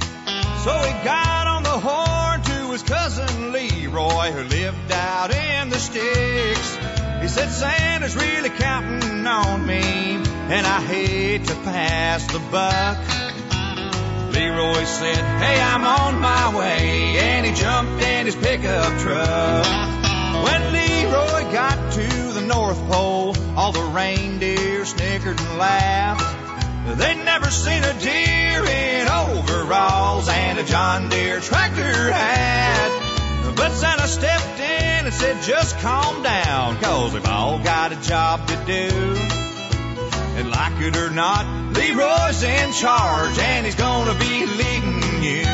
So 0.64 0.72
he 0.78 1.04
got 1.04 1.46
on 1.48 1.62
the 1.64 1.70
horn 1.70 2.42
to 2.42 2.70
his 2.70 2.82
cousin 2.84 3.52
Leroy, 3.52 4.30
who 4.30 4.44
lived 4.44 4.92
out 4.92 5.34
in 5.34 5.68
the 5.70 5.78
sticks. 5.78 6.76
He 7.20 7.28
said, 7.28 7.50
Santa's 7.50 8.14
really 8.14 8.50
counting 8.50 9.26
on 9.26 9.66
me, 9.66 9.82
and 9.82 10.66
I 10.66 10.80
hate 10.80 11.44
to 11.46 11.54
pass 11.54 12.24
the 12.32 12.38
buck. 12.38 12.98
Leroy 14.32 14.84
said, 14.84 15.16
Hey, 15.16 15.60
I'm 15.60 15.84
on 15.84 16.20
my 16.20 16.56
way, 16.56 17.18
and 17.18 17.44
he 17.44 17.52
jumped 17.52 18.02
in 18.02 18.26
his 18.26 18.36
pickup 18.36 18.98
truck. 19.00 19.66
When 20.44 20.72
Leroy 20.72 21.52
got 21.52 21.92
to 21.94 22.21
North 22.54 22.78
Pole, 22.90 23.34
all 23.56 23.72
the 23.72 23.80
reindeer 23.80 24.84
snickered 24.84 25.40
and 25.40 25.58
laughed. 25.58 26.98
They'd 26.98 27.24
never 27.24 27.50
seen 27.50 27.82
a 27.82 27.94
deer 27.98 28.64
in 28.64 29.08
overalls 29.08 30.28
and 30.28 30.58
a 30.58 30.64
John 30.64 31.08
Deere 31.08 31.40
tractor 31.40 32.12
hat. 32.12 33.54
But 33.56 33.72
Santa 33.72 34.06
stepped 34.06 34.60
in 34.60 35.06
and 35.06 35.14
said, 35.14 35.42
just 35.42 35.78
calm 35.78 36.22
down, 36.22 36.76
cause 36.78 37.14
we've 37.14 37.26
all 37.26 37.58
got 37.58 37.92
a 37.92 37.96
job 37.96 38.46
to 38.48 38.56
do. 38.66 39.16
And 40.36 40.50
like 40.50 40.78
it 40.82 40.96
or 40.96 41.10
not, 41.10 41.46
Leroy's 41.72 42.42
in 42.42 42.72
charge 42.72 43.38
and 43.38 43.64
he's 43.64 43.76
gonna 43.76 44.18
be 44.18 44.44
leading 44.46 45.22
you. 45.22 45.44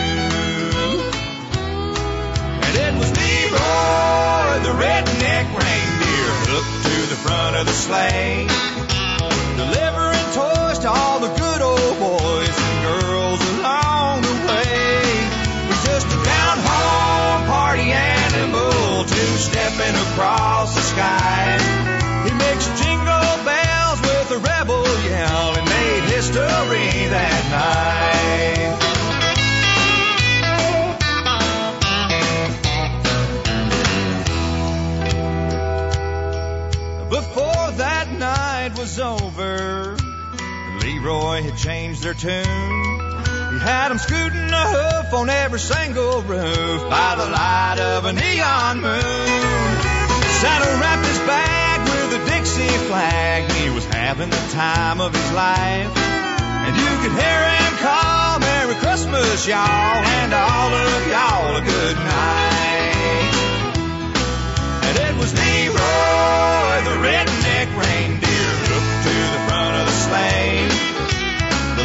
And 2.64 2.76
it 2.76 2.94
was 2.98 3.10
Leroy, 3.16 4.62
the 4.62 4.74
redneck 4.82 5.46
reindeer, 5.52 5.77
hooked 6.50 6.84
to 6.84 6.96
the 7.12 7.16
front 7.16 7.56
of 7.56 7.66
the 7.66 7.72
sleigh. 7.72 8.46
Delivering 9.56 10.26
toys 10.32 10.78
to 10.80 10.88
all 10.88 11.20
the 11.20 11.28
good 11.28 11.47
Changed 41.68 42.02
their 42.02 42.14
tune. 42.14 42.32
He 43.52 43.58
had 43.60 43.90
'em 43.90 43.98
scooting 43.98 44.50
a 44.62 44.64
hoof 44.74 45.12
on 45.12 45.28
every 45.28 45.60
single 45.60 46.22
roof 46.22 46.80
by 46.88 47.14
the 47.14 47.26
light 47.26 47.78
of 47.78 48.06
a 48.06 48.12
neon 48.14 48.80
moon. 48.80 49.72
Santa 50.40 50.70
wrapped 50.80 51.04
his 51.04 51.18
bag 51.28 51.80
with 51.90 52.08
the 52.14 52.20
Dixie 52.30 52.78
flag. 52.88 53.52
He 53.52 53.68
was 53.68 53.84
having 53.84 54.30
the 54.30 54.44
time 54.54 55.02
of 55.02 55.14
his 55.14 55.30
life. 55.32 55.92
And 56.64 56.74
you 56.74 56.92
could 57.02 57.12
hear 57.12 57.40
him 57.60 57.72
call 57.84 58.38
Merry 58.38 58.74
Christmas, 58.76 59.46
y'all, 59.46 60.00
and 60.20 60.32
all 60.32 60.72
of 60.72 61.00
y'all 61.12 61.56
a 61.56 61.60
good 61.60 61.96
night. 62.16 63.30
And 64.88 64.96
it 65.06 65.14
was 65.20 65.30
Leroy, 65.34 66.76
the 66.88 66.96
redneck 67.04 67.68
reindeer, 67.76 68.52
looked 68.72 68.94
to 69.04 69.14
the 69.34 69.40
front 69.46 69.74
of 69.80 69.84
the 69.84 69.96
sleigh, 70.06 70.97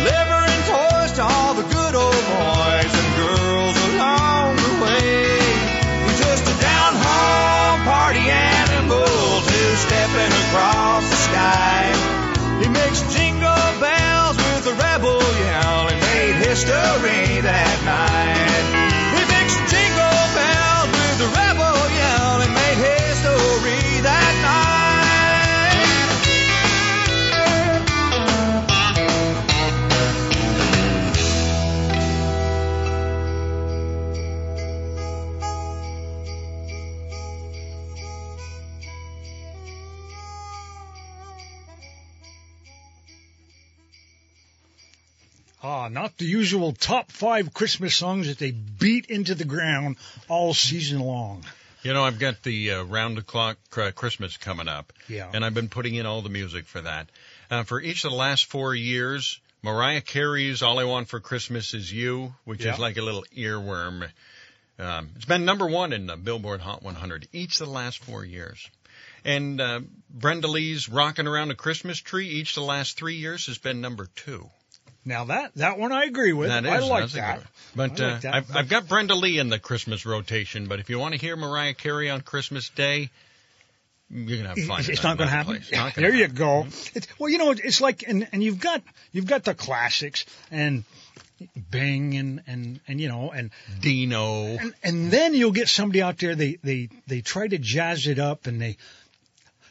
delivering 0.03 0.62
toys 0.67 1.12
to 1.13 1.24
all 1.24 1.53
the 1.53 1.63
good 1.63 1.95
old 1.95 2.24
boys 2.36 2.91
and 2.91 3.10
girls 3.15 3.75
along 3.88 4.55
the 4.57 4.74
way. 4.83 5.39
Just 6.19 6.43
a 6.43 6.55
down 6.60 6.93
home 6.95 7.81
party 7.88 8.27
animal 8.27 9.07
two-stepping 9.48 10.33
across 10.43 11.10
the 11.10 11.19
sky. 11.29 11.83
He 12.62 12.67
mixed 12.67 13.10
jingle 13.15 13.67
bells 13.79 14.38
with 14.38 14.67
a 14.67 14.75
rebel 14.75 15.22
yell 15.22 15.88
and 15.88 16.00
made 16.01 16.36
history 16.48 17.39
that 17.41 17.77
night. 17.86 18.83
Ah, 45.63 45.88
not 45.88 46.17
the 46.17 46.25
usual 46.25 46.74
top 46.74 47.10
five 47.10 47.53
Christmas 47.53 47.96
songs 47.96 48.27
that 48.27 48.38
they 48.38 48.51
beat 48.51 49.05
into 49.05 49.34
the 49.34 49.46
ground 49.46 49.96
all 50.27 50.53
season 50.53 51.00
long. 51.00 51.46
You 51.84 51.93
know, 51.93 52.03
I've 52.03 52.20
got 52.20 52.43
the 52.43 52.72
uh, 52.72 52.84
round 52.84 53.15
the 53.17 53.22
clock 53.22 53.58
uh, 53.77 53.91
Christmas 53.91 54.36
coming 54.38 54.67
up. 54.67 54.91
Yeah. 55.08 55.29
And 55.34 55.43
I've 55.46 55.53
been 55.53 55.70
putting 55.70 55.96
in 55.96 56.05
all 56.05 56.22
the 56.22 56.29
music 56.29 56.65
for 56.65 56.82
that. 56.82 57.10
Uh, 57.50 57.63
for 57.63 57.82
each 57.82 58.03
of 58.03 58.12
the 58.12 58.17
last 58.17 58.46
four 58.46 58.75
years, 58.75 59.39
Mariah 59.62 60.01
Carey's 60.01 60.62
All 60.62 60.79
I 60.79 60.84
Want 60.84 61.08
for 61.08 61.20
Christmas 61.22 61.74
Is 61.74 61.91
You, 61.91 62.34
which 62.43 62.63
Yeah. 62.65 62.74
is 62.74 62.79
like 62.79 62.98
a 62.98 63.01
little 63.01 63.25
earworm. 63.36 64.10
Um, 64.79 65.10
it's 65.15 65.25
been 65.25 65.46
number 65.46 65.67
one 65.67 65.93
in 65.93 66.08
the 66.08 66.17
Billboard 66.17 66.60
Hot 66.62 66.84
100 66.84 67.27
each 67.32 67.62
of 67.62 67.67
the 67.67 67.74
last 67.74 68.00
four 68.00 68.25
years. 68.25 68.65
And 69.24 69.62
uh, 69.62 69.82
Brenda 70.10 70.48
Lee's 70.48 70.89
Rockin' 70.89 71.27
Around 71.27 71.51
a 71.51 71.55
Christmas 71.55 72.00
Tree 72.00 72.27
each 72.27 72.51
of 72.51 72.55
the 72.63 72.67
last 72.67 72.98
three 72.98 73.15
years 73.15 73.46
has 73.48 73.58
been 73.58 73.79
number 73.82 74.08
two. 74.15 74.50
Now 75.05 75.25
that 75.25 75.53
that 75.55 75.77
one 75.77 75.91
I 75.91 76.05
agree 76.05 76.33
with. 76.33 76.50
That 76.50 76.65
is, 76.65 76.72
I 76.72 76.79
like 76.79 77.10
that. 77.12 77.39
good. 77.39 77.48
But 77.75 78.01
I 78.01 78.05
uh, 78.05 78.12
like 78.12 78.22
that, 78.22 78.36
I've, 78.36 78.55
I've 78.55 78.69
got 78.69 78.88
Brenda 78.88 79.15
Lee 79.15 79.38
in 79.38 79.50
the 79.50 79.60
Christmas 79.60 80.05
rotation. 80.05 80.67
But 80.67 80.79
if 80.79 80.89
you 80.89 81.00
want 81.00 81.13
to 81.13 81.19
hear 81.19 81.36
Mariah 81.36 81.74
Carey 81.74 82.10
on 82.10 82.22
Christmas 82.22 82.69
Day, 82.69 83.10
you're 84.10 84.38
gonna 84.38 84.50
have 84.50 84.67
fun. 84.67 84.83
It's, 84.88 85.03
not 85.03 85.17
going 85.17 85.29
to 85.29 85.36
happen. 85.36 85.62
Not 85.72 85.95
gonna 85.95 86.07
there 86.07 86.15
you 86.15 86.27
go. 86.27 86.67
It's, 86.93 87.07
well, 87.19 87.29
you 87.29 87.38
know, 87.38 87.51
it's 87.51 87.81
like, 87.81 88.03
and, 88.07 88.27
and 88.31 88.43
you've 88.43 88.60
got 88.60 88.81
you've 89.12 89.25
got 89.25 89.43
the 89.43 89.53
classics 89.53 90.25
and 90.51 90.83
Bing 91.72 92.15
and 92.15 92.42
and 92.48 92.79
and 92.87 93.01
you 93.01 93.09
know 93.09 93.31
and 93.31 93.51
Dino. 93.81 94.46
and 94.46 94.74
and 94.83 95.11
then 95.11 95.33
you'll 95.33 95.51
get 95.51 95.68
somebody 95.68 96.01
out 96.01 96.18
there 96.18 96.35
they 96.35 96.57
they 96.63 96.89
they 97.07 97.22
try 97.22 97.48
to 97.48 97.57
jazz 97.57 98.07
it 98.07 98.20
up 98.20 98.48
and 98.48 98.61
they 98.61 98.77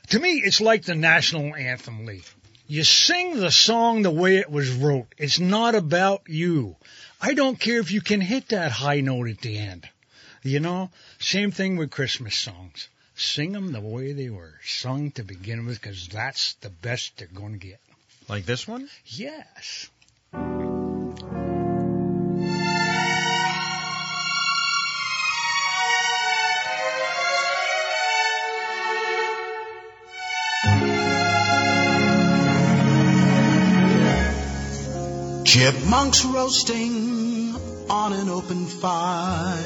to 0.09 0.19
me 0.19 0.43
it's 0.45 0.61
like 0.61 0.85
the 0.85 0.95
national 0.95 1.55
anthem 1.55 2.05
lee 2.05 2.23
you 2.67 2.85
sing 2.85 3.37
the 3.37 3.51
song 3.51 4.03
the 4.03 4.11
way 4.11 4.37
it 4.37 4.51
was 4.51 4.71
wrote. 4.71 5.15
It's 5.19 5.39
not 5.39 5.75
about 5.75 6.23
you. 6.29 6.77
I 7.21 7.35
don't 7.35 7.59
care 7.59 7.81
if 7.81 7.91
you 7.91 8.01
can 8.01 8.21
hit 8.21 8.49
that 8.49 8.73
high 8.73 9.01
note 9.01 9.29
at 9.29 9.41
the 9.41 9.59
end. 9.59 9.89
You 10.43 10.61
know 10.61 10.91
same 11.21 11.53
thing 11.53 11.77
with 11.77 11.91
christmas 11.91 12.37
songs. 12.37 12.89
Sing 13.15 13.53
them 13.53 13.73
the 13.73 13.81
way 13.81 14.13
they 14.13 14.31
were 14.31 14.55
sung 14.65 15.13
to 15.13 15.23
begin 15.23 15.67
with 15.67 15.81
because 15.81 16.09
that's 16.09 16.55
the 16.55 16.71
best 16.71 17.17
they're 17.17 17.29
going 17.29 17.53
to 17.53 17.59
get. 17.59 17.81
Like 18.29 18.45
this 18.45 18.67
one? 18.67 18.89
yes 19.07 19.89
Chipmunks 35.53 36.25
roasting 36.25 37.55
on 37.91 38.15
an 38.15 38.31
open 38.31 38.65
fire. 38.65 39.61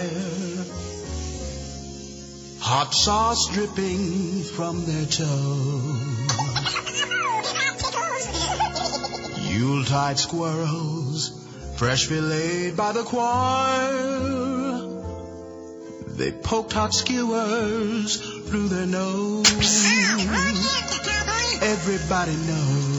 Hot 2.59 2.93
sauce 2.93 3.49
dripping 3.53 4.43
from 4.43 4.85
their 4.85 5.05
toes. 5.07 6.27
Yuletide 9.49 10.19
squirrels, 10.19 11.31
fresh 11.77 12.07
filleted 12.07 12.77
by 12.77 12.91
the 12.91 13.05
choir. 13.05 14.81
They 16.17 16.33
poked 16.33 16.73
hot 16.73 16.95
skewers 16.95 18.17
through 18.49 18.71
their 18.71 18.87
nose. 18.87 19.47
Everybody 21.63 22.35
knows 22.35 22.96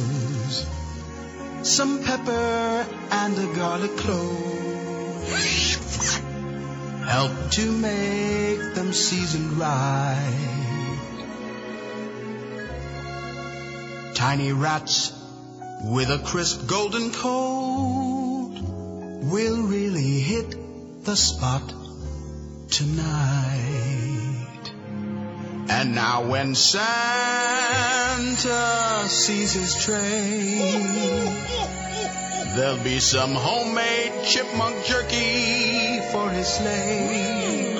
some 1.67 2.01
pepper 2.01 2.85
and 3.11 3.37
a 3.37 3.53
garlic 3.53 3.95
clove 3.97 4.57
help 7.05 7.51
to 7.51 7.71
make 7.71 8.73
them 8.73 8.93
seasoned 8.93 9.51
right. 9.57 10.97
Tiny 14.13 14.53
rats 14.53 15.11
with 15.83 16.09
a 16.09 16.19
crisp 16.19 16.67
golden 16.67 17.11
coat 17.11 18.55
will 19.33 19.61
really 19.63 20.19
hit 20.19 20.55
the 21.03 21.15
spot 21.15 21.73
tonight. 22.69 24.36
And 25.69 25.93
now 25.95 26.23
when 26.23 26.55
Santa 26.55 26.85
sees 29.07 29.53
his 29.53 29.75
train, 29.83 30.97
there'll 32.55 32.83
be 32.83 32.99
some 32.99 33.33
homemade 33.33 34.23
chipmunk 34.25 34.85
jerky 34.85 35.99
for 36.11 36.29
his 36.29 36.47
sleigh. 36.47 37.75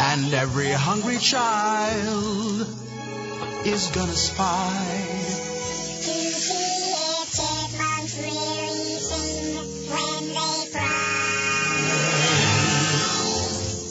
And 0.00 0.32
every 0.32 0.70
hungry 0.70 1.18
child 1.18 2.66
is 3.64 3.90
gonna 3.94 4.12
spy 4.12 5.16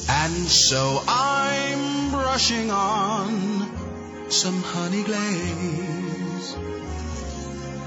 And 0.07 0.47
so 0.49 1.03
I'm 1.07 1.84
brushing 2.35 2.69
on 2.69 4.29
some 4.29 4.61
honey 4.61 5.03
glaze 5.03 6.57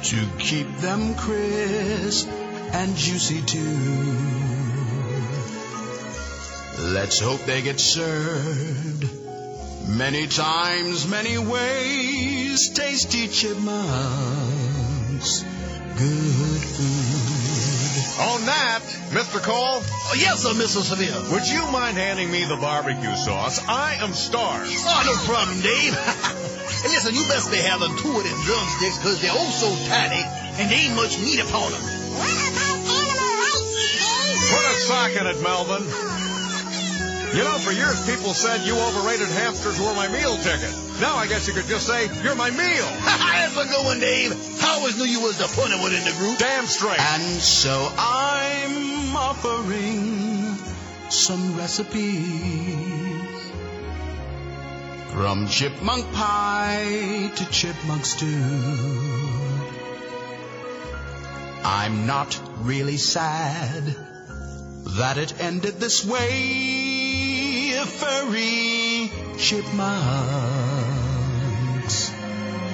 to 0.02 0.26
keep 0.38 0.66
them 0.78 1.14
crisp 1.16 2.26
and 2.72 2.96
juicy 2.96 3.42
too. 3.42 4.16
Let's 6.94 7.20
hope 7.20 7.44
they 7.44 7.60
get 7.60 7.78
served 7.78 9.06
many 9.86 10.26
times, 10.26 11.06
many 11.06 11.36
ways. 11.36 12.70
Tasty 12.70 13.28
chipmunks, 13.28 13.74
good 15.98 16.62
food. 16.72 17.77
On 18.18 18.44
that, 18.46 18.82
Mr. 19.10 19.40
Cole, 19.40 19.78
Oh, 19.80 20.14
yes, 20.18 20.42
sir, 20.42 20.50
Mr. 20.50 20.82
Seville. 20.82 21.30
would 21.30 21.46
you 21.46 21.62
mind 21.70 21.96
handing 21.96 22.30
me 22.30 22.44
the 22.44 22.56
barbecue 22.56 23.14
sauce? 23.14 23.62
I 23.68 23.94
am 24.02 24.12
starved. 24.12 24.70
Oh, 24.74 25.02
no 25.06 25.14
problem, 25.32 25.60
Dave. 25.60 25.94
and 26.82 26.90
listen, 26.90 27.14
you 27.14 27.22
best 27.30 27.50
be 27.50 27.58
having 27.58 27.94
two 27.98 28.10
of 28.10 28.24
them 28.24 28.38
drumsticks 28.42 28.98
because 28.98 29.20
they're 29.22 29.30
oh 29.32 29.50
so 29.54 29.70
tiny 29.86 30.22
and 30.58 30.70
they 30.70 30.90
ain't 30.90 30.96
much 30.96 31.18
meat 31.20 31.38
upon 31.38 31.70
them. 31.70 31.82
Put 34.50 34.64
a 34.66 34.74
sock 34.82 35.14
in 35.14 35.26
it, 35.26 35.40
Melvin. 35.42 36.07
You 37.34 37.44
know, 37.44 37.58
for 37.58 37.72
years 37.72 38.04
people 38.06 38.32
said 38.32 38.66
you 38.66 38.74
overrated 38.74 39.28
hamsters 39.28 39.78
were 39.78 39.94
my 39.94 40.08
meal 40.08 40.36
ticket. 40.38 40.72
Now 41.00 41.16
I 41.16 41.26
guess 41.26 41.46
you 41.46 41.54
could 41.54 41.66
just 41.66 41.86
say, 41.86 42.08
you're 42.22 42.34
my 42.34 42.50
meal. 42.50 42.88
That's 43.04 43.56
a 43.56 43.64
good 43.64 43.84
one, 43.84 44.00
Dave. 44.00 44.32
I 44.64 44.76
always 44.76 44.98
knew 44.98 45.04
you 45.04 45.20
was 45.20 45.38
the 45.38 45.44
funny 45.44 45.78
one 45.78 45.92
in 45.92 46.04
the 46.04 46.12
group. 46.12 46.38
Damn 46.38 46.64
straight. 46.66 46.98
And 46.98 47.22
so 47.22 47.92
I'm 47.98 49.14
offering 49.14 50.56
some 51.10 51.56
recipes 51.56 53.52
From 55.12 55.48
chipmunk 55.48 56.10
pie 56.12 57.30
to 57.36 57.50
chipmunk 57.50 58.04
stew. 58.04 58.26
I'm 61.64 62.06
not 62.06 62.40
really 62.58 62.96
sad 62.96 63.84
that 64.96 65.18
it 65.18 65.40
ended 65.40 65.74
this 65.74 66.04
way. 66.04 66.97
The 67.78 67.86
furry 67.86 69.08
chipmunks. 69.38 69.78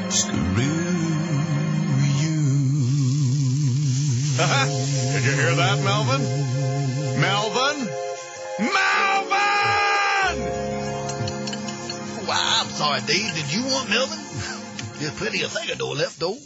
Screw 0.09 0.38
you. 2.25 2.40
Did 5.12 5.25
you 5.25 5.33
hear 5.33 5.55
that, 5.57 5.77
Melvin? 5.85 6.23
Melvin? 7.21 7.79
Melvin! 8.73 10.37
Why, 12.25 12.40
I'm 12.62 12.71
sorry, 12.71 13.01
Dave. 13.03 13.35
Did 13.35 13.53
you 13.53 13.62
want 13.67 13.90
Melvin? 13.90 14.19
There's 15.01 15.14
plenty 15.19 15.43
of 15.43 15.53
Theodore 15.53 15.97
left, 15.97 16.19
though. 16.19 16.38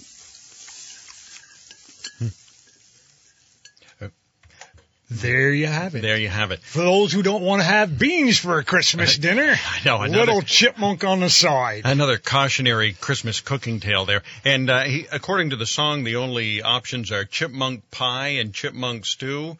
There 5.10 5.52
you 5.52 5.66
have 5.66 5.94
it. 5.94 6.02
There 6.02 6.18
you 6.18 6.28
have 6.28 6.50
it. 6.50 6.60
For 6.60 6.80
those 6.82 7.12
who 7.12 7.22
don't 7.22 7.42
want 7.42 7.60
to 7.62 7.66
have 7.66 7.98
beans 7.98 8.38
for 8.38 8.58
a 8.58 8.64
Christmas 8.64 9.16
dinner, 9.26 9.54
I 9.56 9.80
know, 9.84 9.96
a 9.96 10.02
another- 10.02 10.18
little 10.26 10.42
chipmunk 10.42 11.02
on 11.02 11.20
the 11.20 11.30
side. 11.30 11.82
Another 11.86 12.18
cautionary 12.18 12.92
Christmas 12.92 13.40
cooking 13.40 13.80
tale 13.80 14.04
there. 14.04 14.22
And 14.44 14.68
uh, 14.68 14.82
he, 14.84 15.06
according 15.10 15.50
to 15.50 15.56
the 15.56 15.64
song, 15.64 16.04
the 16.04 16.16
only 16.16 16.60
options 16.62 17.10
are 17.10 17.24
chipmunk 17.24 17.90
pie 17.90 18.36
and 18.40 18.52
chipmunk 18.52 19.06
stew. 19.06 19.56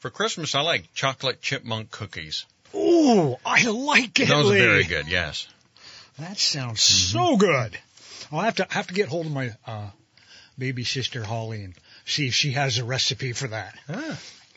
For 0.00 0.10
Christmas, 0.10 0.54
I 0.54 0.60
like 0.60 0.92
chocolate 0.92 1.40
chipmunk 1.40 1.90
cookies. 1.90 2.44
Ooh, 2.74 3.36
I 3.44 3.64
like 3.68 4.20
it. 4.20 4.28
Those 4.28 4.50
are 4.50 4.54
very 4.54 4.84
good. 4.84 5.08
Yes. 5.08 5.48
That 6.18 6.38
sounds 6.38 6.82
so 6.82 7.36
good. 7.38 7.76
I'll 8.30 8.40
have 8.40 8.56
to 8.56 8.66
have 8.68 8.86
to 8.88 8.94
get 8.94 9.08
hold 9.08 9.26
of 9.26 9.32
my 9.32 9.50
uh, 9.66 9.88
baby 10.58 10.84
sister 10.84 11.24
Holly 11.24 11.64
and 11.64 11.74
see 12.04 12.28
if 12.28 12.34
she 12.34 12.52
has 12.52 12.78
a 12.78 12.84
recipe 12.84 13.32
for 13.32 13.48
that. 13.48 13.74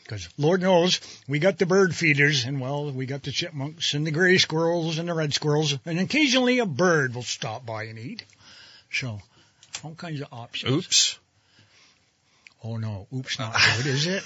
Because 0.04 0.28
Lord 0.36 0.60
knows 0.60 1.00
we 1.26 1.38
got 1.38 1.58
the 1.58 1.64
bird 1.64 1.94
feeders, 1.94 2.44
and 2.44 2.60
well, 2.60 2.90
we 2.90 3.06
got 3.06 3.22
the 3.22 3.32
chipmunks 3.32 3.94
and 3.94 4.06
the 4.06 4.10
gray 4.10 4.36
squirrels 4.36 4.98
and 4.98 5.08
the 5.08 5.14
red 5.14 5.32
squirrels, 5.32 5.78
and 5.86 5.98
occasionally 5.98 6.58
a 6.58 6.66
bird 6.66 7.14
will 7.14 7.22
stop 7.22 7.64
by 7.64 7.84
and 7.84 7.98
eat. 7.98 8.22
So, 8.92 9.20
all 9.82 9.94
kinds 9.94 10.20
of 10.20 10.28
options. 10.30 10.72
Oops. 10.72 11.18
Oh 12.62 12.76
no, 12.76 13.06
oops, 13.14 13.38
not 13.38 13.54
good, 13.76 13.86
is 13.86 14.06
it? 14.06 14.22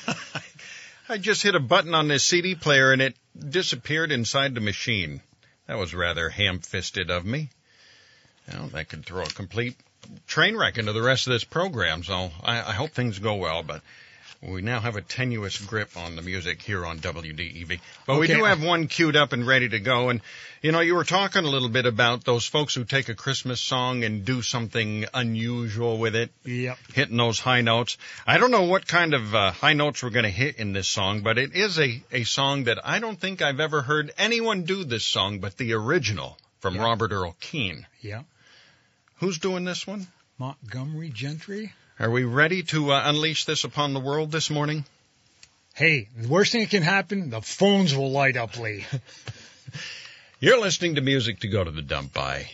I 1.08 1.16
just 1.16 1.42
hit 1.42 1.54
a 1.54 1.60
button 1.60 1.94
on 1.94 2.08
this 2.08 2.24
CD 2.24 2.54
player 2.54 2.92
and 2.92 3.00
it 3.00 3.16
disappeared 3.38 4.12
inside 4.12 4.54
the 4.54 4.60
machine. 4.60 5.22
That 5.66 5.78
was 5.78 5.94
rather 5.94 6.28
ham-fisted 6.28 7.10
of 7.10 7.24
me. 7.24 7.50
Well, 8.52 8.68
that 8.68 8.88
could 8.88 9.06
throw 9.06 9.22
a 9.22 9.26
complete 9.26 9.76
train 10.26 10.56
wreck 10.56 10.76
into 10.76 10.92
the 10.92 11.02
rest 11.02 11.26
of 11.26 11.32
this 11.32 11.44
program, 11.44 12.02
so 12.02 12.30
I, 12.42 12.58
I 12.58 12.72
hope 12.72 12.90
things 12.90 13.18
go 13.18 13.36
well, 13.36 13.62
but 13.62 13.82
we 14.40 14.62
now 14.62 14.79
have 14.79 14.94
a 14.94 15.01
tenuous 15.03 15.59
grip 15.59 15.96
on 15.96 16.14
the 16.14 16.22
music 16.22 16.62
here 16.62 16.87
on 16.87 17.01
WDEV. 17.01 17.81
But 18.07 18.20
we 18.20 18.29
do 18.29 18.44
have 18.44 18.62
one 18.62 18.87
queued 18.87 19.16
up 19.16 19.33
and 19.33 19.44
ready 19.44 19.68
to 19.68 19.81
go, 19.81 20.11
and 20.11 20.20
you 20.62 20.70
know, 20.70 20.79
you 20.81 20.94
were 20.94 21.05
talking 21.05 21.44
a 21.44 21.48
little 21.48 21.68
bit 21.68 21.87
about 21.87 22.24
those 22.24 22.46
folks 22.46 22.74
who 22.74 22.85
take 22.85 23.09
a 23.09 23.14
Christmas 23.14 23.61
song 23.61 24.05
and 24.05 24.24
do 24.24 24.40
something 24.42 25.07
unusual 25.12 25.98
with 25.98 26.14
it 26.14 26.31
Yep. 26.44 26.79
hitting 26.94 27.16
those 27.16 27.40
high 27.40 27.62
notes. 27.62 27.96
I 28.27 28.38
don't 28.38 28.51
know 28.53 28.62
what 28.64 28.87
kind 28.87 29.12
of 29.14 29.35
uh, 29.35 29.51
high 29.51 29.72
notes 29.72 30.03
we're 30.03 30.11
going 30.11 30.24
to 30.24 30.31
hit 30.31 30.57
in 30.57 30.72
this 30.72 30.87
song, 30.88 31.22
but 31.22 31.37
it 31.38 31.55
is 31.57 31.79
a, 31.81 32.01
a 32.12 32.22
song 32.24 32.64
that 32.64 32.79
I 32.87 33.01
don't 33.01 33.20
think 33.20 33.42
I've 33.42 33.61
ever 33.61 33.83
heard 33.83 34.12
anyone 34.18 34.62
do 34.64 34.85
this 34.85 35.05
song 35.05 35.40
but 35.40 35.57
the 35.57 35.72
original 35.74 36.38
from 36.61 36.77
Yeah. 36.77 36.83
Robert 36.85 37.11
Earl 37.12 37.37
Keen. 37.40 37.87
Yeah. 38.01 38.22
Who's 39.16 39.38
doing 39.38 39.64
this 39.64 39.85
one? 39.87 40.07
Montgomery 40.38 41.11
Gentry. 41.11 41.72
Are 42.00 42.11
we 42.11 42.22
ready 42.22 42.62
to 42.62 42.92
uh, 42.92 43.02
unleash 43.06 43.44
this 43.44 43.64
upon 43.64 43.92
the 43.92 43.98
world 43.98 44.30
this 44.30 44.50
morning? 44.50 44.84
Hey, 45.74 46.08
the 46.16 46.28
worst 46.28 46.52
thing 46.52 46.61
that 46.61 46.70
can 46.70 46.84
happen, 46.84 47.30
the 47.30 47.40
phones 47.40 47.92
will 47.92 48.12
light 48.12 48.37
up, 48.37 48.56
Lee. 48.56 48.87
You're 50.40 50.61
listening 50.61 50.94
to 50.94 51.00
music 51.00 51.40
to 51.40 51.48
go 51.48 51.64
to 51.64 51.72
the 51.72 51.82
dump 51.82 52.12
by. 52.12 52.50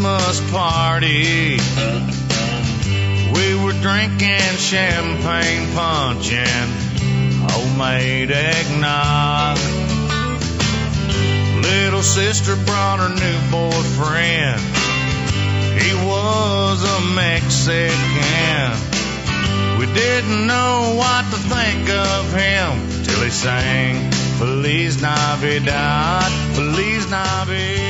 Christmas 0.00 0.50
party. 0.50 1.58
We 3.34 3.54
were 3.62 3.76
drinking 3.82 4.56
champagne 4.56 5.74
punch 5.74 6.32
and 6.32 6.70
homemade 7.50 8.30
eggnog. 8.30 9.58
Little 11.62 12.02
sister 12.02 12.56
brought 12.64 13.00
her 13.00 13.10
new 13.10 13.50
boyfriend. 13.50 14.60
He 15.82 15.92
was 16.06 16.82
a 16.82 17.00
Mexican. 17.14 18.72
We 19.78 19.84
didn't 19.92 20.46
know 20.46 20.94
what 20.96 21.24
to 21.30 21.36
think 21.36 21.90
of 21.90 22.32
him 22.32 23.04
till 23.04 23.22
he 23.22 23.28
sang 23.30 24.10
Feliz 24.38 25.02
Navidad, 25.02 26.32
Feliz 26.54 27.10
Navidad. 27.10 27.89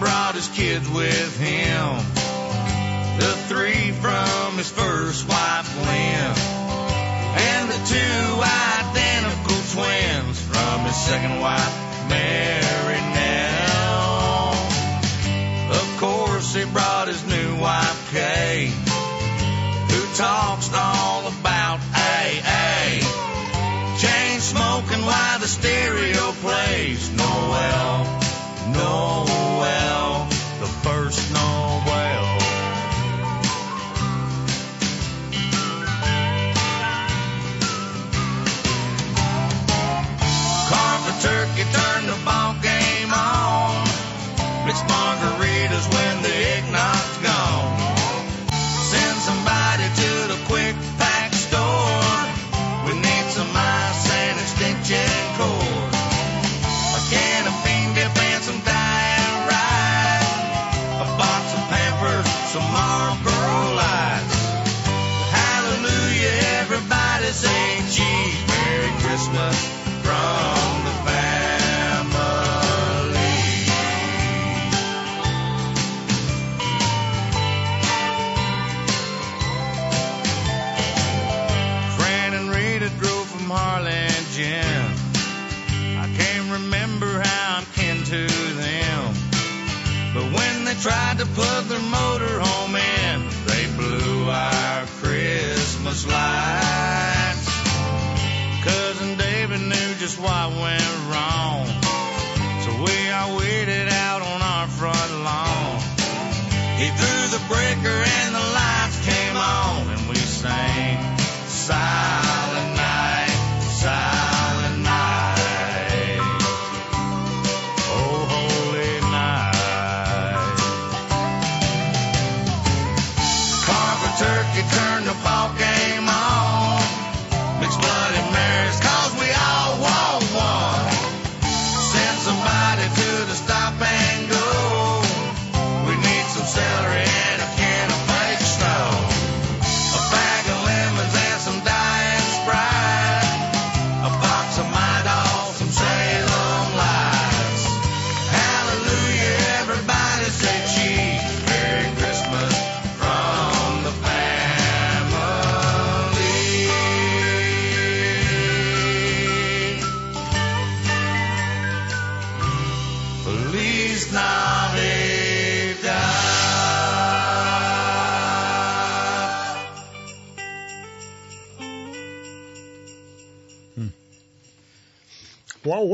Brought 0.00 0.34
his 0.34 0.48
kids 0.48 0.88
with 0.88 1.38
him. 1.38 1.96
The 3.20 3.36
three 3.48 3.92
from 3.92 4.56
his 4.56 4.70
first 4.70 5.28
wife 5.28 5.68
Lynn, 5.76 6.32
and 7.36 7.68
the 7.68 7.80
two 7.84 8.24
identical 8.80 9.60
twins 9.74 10.40
from 10.40 10.80
his 10.86 10.96
second 10.96 11.38
wife 11.38 11.74
Mary 12.08 13.00
Nell. 13.14 14.54
Of 15.70 16.00
course, 16.00 16.54
he 16.54 16.64
brought 16.64 17.08
his 17.08 17.22
new 17.26 17.56
wife 17.60 18.10
Kay, 18.10 18.72
who 19.90 20.14
talks 20.16 20.70
all 20.74 21.28
about 21.28 21.78
AA. 21.94 23.04
Chain 23.98 24.40
smoking 24.40 25.04
while 25.04 25.38
the 25.40 25.46
stereo 25.46 26.32
plays 26.40 27.10
Noel, 27.10 28.06
Noel, 28.72 29.29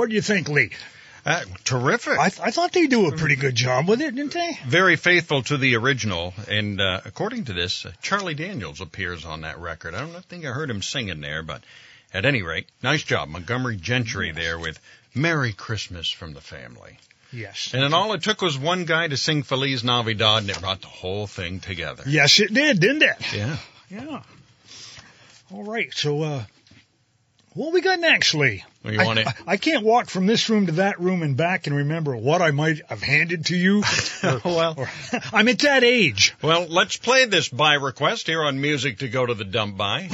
What 0.07 0.11
do 0.11 0.15
you 0.15 0.23
think, 0.23 0.49
Lee? 0.49 0.71
Uh, 1.25 1.43
terrific. 1.65 2.17
I, 2.17 2.29
th- 2.29 2.41
I, 2.41 2.53
thought 2.53 2.71
they 2.71 2.87
do 2.87 3.09
a 3.09 3.17
pretty 3.17 3.35
good 3.35 3.57
job 3.57 3.89
with 3.89 4.01
it, 4.01 4.15
didn't 4.15 4.35
they? 4.35 4.57
Very 4.65 4.95
faithful 4.95 5.43
to 5.43 5.57
the 5.57 5.75
original. 5.75 6.33
And 6.49 6.81
uh, 6.81 7.01
according 7.05 7.47
to 7.47 7.53
this, 7.53 7.85
uh, 7.85 7.91
Charlie 8.03 8.37
Daniels 8.37 8.81
appears 8.81 9.25
on 9.25 9.41
that 9.41 9.59
record. 9.59 9.97
I 9.97 9.99
don't 9.99 10.25
think 10.27 10.45
I 10.45 10.51
heard 10.51 10.71
him 10.71 10.81
singing 10.81 11.21
there, 11.21 11.43
but 11.43 11.65
at 12.15 12.25
any 12.25 12.43
rate, 12.43 12.69
nice 12.85 13.03
job, 13.03 13.31
Montgomery 13.31 13.79
Gentry 13.79 14.29
yes. 14.29 14.37
there 14.37 14.61
with 14.61 14.79
Merry 15.13 15.53
Christmas 15.53 16.09
from 16.09 16.35
the 16.35 16.41
family. 16.41 16.99
Yes. 17.33 17.71
And 17.75 17.83
then 17.83 17.93
all 17.93 18.13
it 18.13 18.23
took 18.23 18.41
was 18.43 18.57
one 18.57 18.85
guy 18.85 19.09
to 19.09 19.17
sing 19.17 19.43
Feliz 19.43 19.83
Navidad, 19.83 20.43
and 20.43 20.51
it 20.51 20.61
brought 20.61 20.83
the 20.83 20.87
whole 20.87 21.27
thing 21.27 21.59
together. 21.59 22.05
Yes, 22.07 22.39
it 22.39 22.55
did, 22.55 22.79
didn't 22.79 23.03
it? 23.03 23.35
Yeah. 23.35 23.57
Yeah. 23.91 24.23
All 25.51 25.65
right. 25.65 25.93
So, 25.93 26.23
uh, 26.23 26.45
what 27.57 27.73
we 27.73 27.81
got 27.81 27.99
next, 27.99 28.35
Lee? 28.35 28.63
You 28.85 28.99
want 28.99 29.19
I, 29.19 29.23
it? 29.23 29.27
I, 29.29 29.35
I, 29.47 29.57
can't 29.57 29.83
walk 29.83 30.11
from 30.11 30.27
this 30.27 30.49
room 30.49 30.67
to 30.67 30.73
that 30.73 31.01
room 31.01 31.23
and 31.23 31.37
back 31.37 31.67
and 31.67 31.75
remember 31.75 32.15
what 32.15 32.43
I 32.43 32.51
might 32.51 32.85
have 32.87 33.03
handed 33.03 33.47
to 33.47 33.57
you. 33.57 33.83
Or, 34.23 34.41
well, 34.45 34.75
or, 34.79 34.91
I'm 35.33 35.47
at 35.49 35.59
that 35.61 35.85
age. 35.85 36.35
Well, 36.43 36.67
let's 36.69 36.97
play 36.97 37.27
this 37.27 37.49
by 37.49 37.75
request 37.75 38.27
here 38.27 38.43
on 38.43 38.61
Music 38.61 38.99
to 38.99 39.09
Go 39.09 39.27
to 39.27 39.35
the 39.35 39.45
Dump 39.45 39.77
By. 39.77 40.09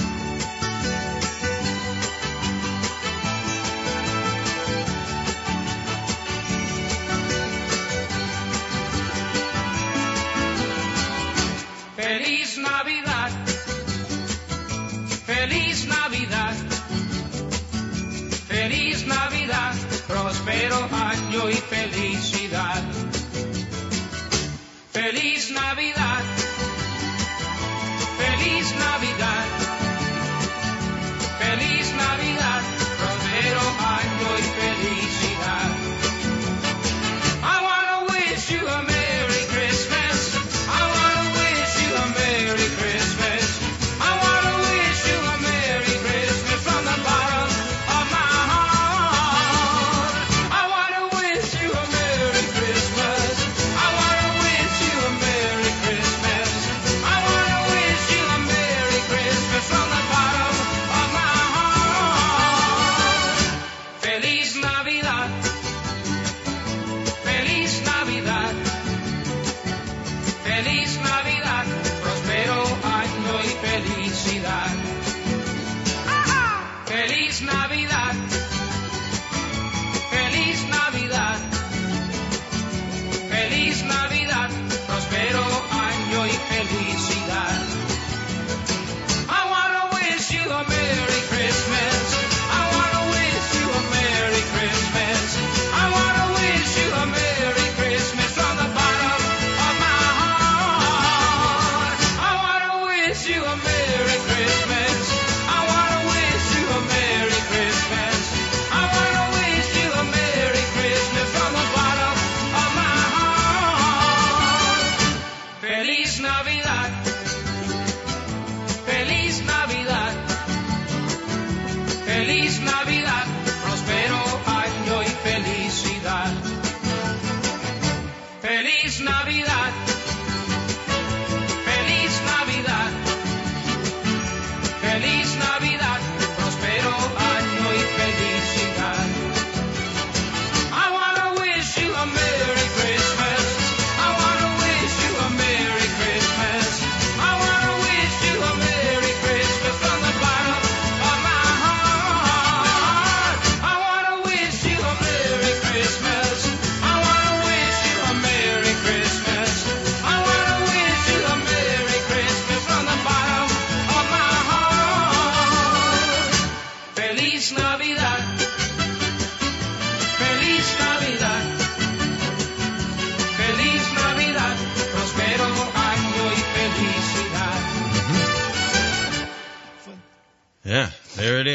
feliz 122.25 122.61
Navidad. 122.61 122.82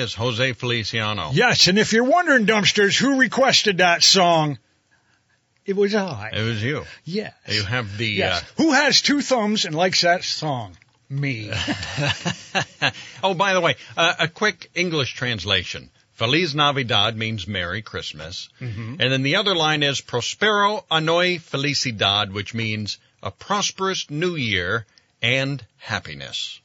Is 0.07 0.13
Jose 0.13 0.53
Feliciano. 0.53 1.31
Yes, 1.33 1.67
and 1.67 1.77
if 1.77 1.91
you're 1.91 2.05
wondering, 2.05 2.45
dumpsters, 2.45 2.97
who 2.97 3.19
requested 3.19 3.79
that 3.79 4.01
song, 4.03 4.57
it 5.65 5.75
was 5.75 5.93
I. 5.93 6.29
It 6.33 6.43
was 6.43 6.63
you. 6.63 6.85
Yes. 7.03 7.33
You 7.49 7.63
have 7.63 7.97
the, 7.97 8.07
Yes. 8.07 8.41
Who 8.55 8.71
has 8.71 9.01
two 9.01 9.21
thumbs 9.21 9.65
and 9.65 9.75
likes 9.75 10.03
that 10.03 10.23
song? 10.23 10.77
Me. 11.09 11.51
uh, 11.51 12.11
oh, 13.23 13.33
by 13.33 13.53
the 13.53 13.59
way, 13.59 13.75
uh, 13.97 14.13
a 14.19 14.27
quick 14.29 14.69
English 14.75 15.13
translation. 15.13 15.89
Feliz 16.13 16.55
Navidad 16.55 17.17
means 17.17 17.45
Merry 17.45 17.81
Christmas. 17.81 18.47
Mhm. 18.61 19.01
And 19.01 19.11
then 19.11 19.23
the 19.23 19.35
other 19.35 19.55
line 19.55 19.83
is 19.83 19.99
Prospero 19.99 20.85
Año 20.89 21.17
y 21.17 21.37
Felicidad, 21.37 22.31
which 22.31 22.53
means 22.53 22.97
a 23.21 23.29
prosperous 23.29 24.09
new 24.09 24.37
year 24.37 24.85
and 25.21 25.65
happiness. 25.79 26.61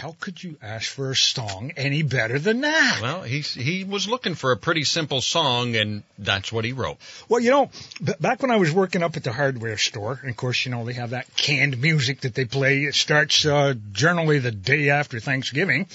How 0.00 0.16
could 0.18 0.42
you 0.42 0.56
ask 0.62 0.90
for 0.90 1.10
a 1.10 1.14
song 1.14 1.72
any 1.76 2.02
better 2.02 2.38
than 2.38 2.62
that? 2.62 3.00
Well, 3.02 3.20
he's, 3.20 3.52
he 3.52 3.84
was 3.84 4.08
looking 4.08 4.34
for 4.34 4.50
a 4.50 4.56
pretty 4.56 4.84
simple 4.84 5.20
song, 5.20 5.76
and 5.76 6.02
that's 6.18 6.50
what 6.50 6.64
he 6.64 6.72
wrote. 6.72 6.96
Well, 7.28 7.38
you 7.38 7.50
know, 7.50 7.70
b- 8.02 8.14
back 8.18 8.40
when 8.40 8.50
I 8.50 8.56
was 8.56 8.72
working 8.72 9.02
up 9.02 9.18
at 9.18 9.24
the 9.24 9.32
hardware 9.32 9.76
store, 9.76 10.18
and 10.22 10.30
of 10.30 10.38
course, 10.38 10.64
you 10.64 10.70
know, 10.70 10.86
they 10.86 10.94
have 10.94 11.10
that 11.10 11.26
canned 11.36 11.82
music 11.82 12.22
that 12.22 12.34
they 12.34 12.46
play. 12.46 12.84
It 12.84 12.94
starts 12.94 13.44
uh, 13.44 13.74
generally 13.92 14.38
the 14.38 14.52
day 14.52 14.88
after 14.88 15.20
Thanksgiving. 15.20 15.86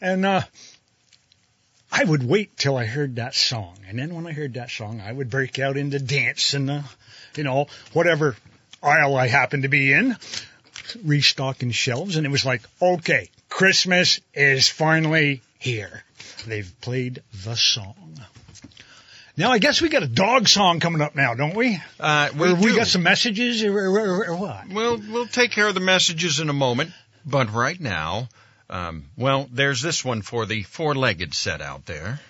And 0.00 0.24
uh, 0.24 0.42
I 1.90 2.04
would 2.04 2.22
wait 2.22 2.56
till 2.56 2.76
I 2.76 2.86
heard 2.86 3.16
that 3.16 3.34
song. 3.34 3.74
And 3.88 3.98
then 3.98 4.14
when 4.14 4.28
I 4.28 4.32
heard 4.32 4.54
that 4.54 4.70
song, 4.70 5.00
I 5.00 5.10
would 5.10 5.28
break 5.28 5.58
out 5.58 5.76
into 5.76 5.98
dance 5.98 6.54
and, 6.54 6.70
uh, 6.70 6.82
you 7.34 7.42
know, 7.42 7.66
whatever 7.92 8.36
aisle 8.80 9.16
I 9.16 9.26
happened 9.26 9.64
to 9.64 9.68
be 9.68 9.92
in, 9.92 10.16
restocking 11.04 11.70
shelves. 11.70 12.16
And 12.16 12.26
it 12.26 12.30
was 12.30 12.44
like, 12.44 12.62
okay, 12.80 13.28
Christmas 13.48 14.20
is 14.34 14.68
finally 14.68 15.42
here. 15.58 16.04
They've 16.46 16.72
played 16.80 17.22
the 17.44 17.56
song. 17.56 17.94
Now 19.36 19.50
I 19.50 19.58
guess 19.58 19.80
we 19.82 19.88
got 19.88 20.04
a 20.04 20.08
dog 20.08 20.46
song 20.46 20.78
coming 20.78 21.00
up 21.00 21.16
now, 21.16 21.34
don't 21.34 21.56
we? 21.56 21.80
Uh, 21.98 22.28
we 22.36 22.52
or 22.52 22.54
we 22.54 22.62
do. 22.66 22.76
got 22.76 22.86
some 22.86 23.02
messages 23.02 23.64
or, 23.64 23.76
or, 23.76 24.26
or- 24.26 24.36
what? 24.36 24.68
We'll 24.68 24.98
we'll 25.10 25.26
take 25.26 25.50
care 25.50 25.66
of 25.66 25.74
the 25.74 25.80
messages 25.80 26.38
in 26.38 26.48
a 26.50 26.52
moment, 26.52 26.92
but 27.26 27.52
right 27.52 27.80
now, 27.80 28.28
um, 28.70 29.06
well, 29.16 29.48
there's 29.50 29.82
this 29.82 30.04
one 30.04 30.22
for 30.22 30.46
the 30.46 30.62
four-legged 30.62 31.34
set 31.34 31.60
out 31.60 31.84
there. 31.86 32.20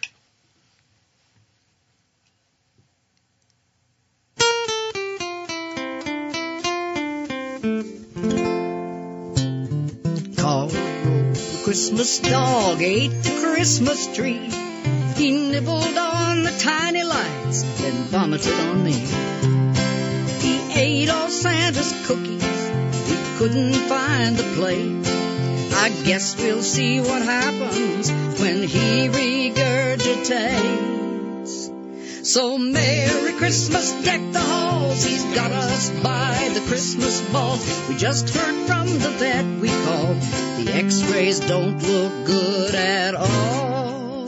Christmas 11.74 12.20
dog, 12.20 12.80
ate 12.82 13.10
the 13.24 13.36
Christmas 13.40 14.06
tree. 14.14 14.48
He 15.16 15.32
nibbled 15.32 15.98
on 15.98 16.44
the 16.44 16.52
tiny 16.56 17.02
lights, 17.02 17.62
then 17.80 17.94
vomited 18.14 18.54
on 18.60 18.84
me. 18.84 18.92
He 20.38 20.72
ate 20.72 21.08
all 21.10 21.28
Santa's 21.30 21.92
cookies. 22.06 22.70
We 23.10 23.16
couldn't 23.38 23.74
find 23.88 24.36
the 24.36 24.44
plate. 24.54 25.04
I 25.74 25.88
guess 26.04 26.36
we'll 26.36 26.62
see 26.62 27.00
what 27.00 27.22
happens 27.22 28.08
when 28.40 28.62
he 28.62 29.08
regurgitates. 29.08 31.03
So 32.34 32.58
Merry 32.58 33.32
Christmas, 33.34 33.92
deck 34.02 34.20
the 34.32 34.40
halls. 34.40 35.04
He's 35.04 35.22
got 35.36 35.52
us 35.52 35.90
by 36.02 36.50
the 36.52 36.58
Christmas 36.66 37.20
balls. 37.30 37.88
We 37.88 37.94
just 37.94 38.28
heard 38.34 38.66
from 38.66 38.88
the 38.88 39.10
vet 39.20 39.44
we 39.60 39.68
called. 39.68 40.20
The 40.66 40.72
x-rays 40.74 41.38
don't 41.38 41.80
look 41.80 42.26
good 42.26 42.74
at 42.74 43.14
all. 43.14 44.26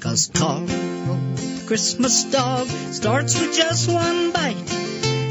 Cause 0.00 0.32
Carl, 0.34 0.66
the 0.66 1.64
Christmas 1.68 2.24
dog, 2.32 2.66
starts 2.66 3.40
with 3.40 3.56
just 3.56 3.88
one 3.92 4.32
bite. 4.32 4.70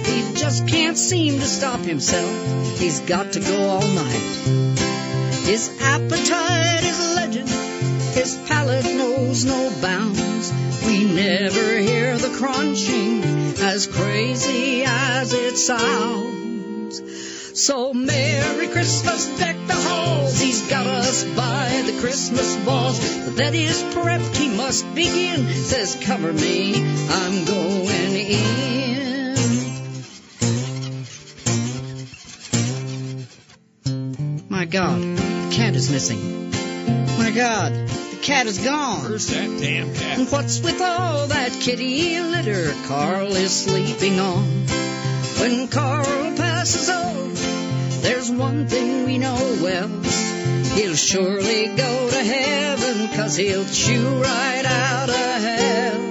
He 0.06 0.36
just 0.36 0.70
can't 0.70 0.98
seem 0.98 1.34
to 1.34 1.46
stop 1.46 1.82
himself. 1.82 2.80
He's 2.80 3.02
got 3.02 3.34
to 3.34 3.42
go 3.42 3.68
all 3.68 3.86
night. 3.86 4.78
His 5.44 5.70
appetite 5.82 6.91
palate 8.72 8.96
knows 8.96 9.46
no 9.46 9.70
bounds. 9.82 10.54
We 10.86 11.04
never 11.04 11.78
hear 11.78 12.18
the 12.18 12.30
crunching 12.38 13.24
as 13.60 13.88
crazy 13.88 14.84
as 14.86 15.34
it 15.34 15.58
sounds. 15.58 17.02
So 17.60 17.94
Merry 17.94 18.68
Christmas, 18.68 19.28
deck 19.38 19.58
the 19.68 19.76
halls. 19.76 20.40
He's 20.40 20.62
got 20.70 20.88
us 20.88 21.24
by 21.24 21.84
the 21.86 22.00
Christmas 22.00 22.56
balls. 22.66 23.00
That 23.36 23.54
is 23.54 23.84
prepped, 23.84 24.38
he 24.38 24.50
must 24.50 24.86
begin. 24.96 25.48
Says, 25.50 25.98
cover 26.02 26.32
me, 26.32 26.76
I'm 27.10 27.46
going 27.46 28.16
in. 28.16 29.36
My 34.50 34.66
God, 34.66 35.02
the 35.02 35.50
cat 35.52 35.76
is 35.76 35.92
missing. 35.92 36.52
My 37.18 37.32
God, 37.32 37.91
cat 38.22 38.46
is 38.46 38.60
gone. 38.60 39.04
Where's 39.04 39.28
that 39.28 39.60
damn 39.60 39.94
cat? 39.94 40.20
And 40.20 40.30
what's 40.30 40.62
with 40.62 40.80
all 40.82 41.28
that 41.28 41.52
kitty 41.54 42.20
litter 42.20 42.74
Carl 42.86 43.36
is 43.36 43.66
sleeping 43.66 44.20
on? 44.20 44.44
When 45.40 45.68
Carl 45.68 46.36
passes 46.38 46.90
over, 46.90 48.02
there's 48.02 48.30
one 48.30 48.68
thing 48.68 49.06
we 49.06 49.18
know 49.18 49.36
well. 49.62 49.90
He'll 50.76 50.96
surely 50.96 51.68
go 51.76 52.10
to 52.10 52.24
heaven, 52.24 53.08
cause 53.16 53.36
he'll 53.36 53.66
chew 53.66 54.22
right 54.22 54.66
out 54.66 55.10
of 55.10 55.16
hell. 55.16 56.11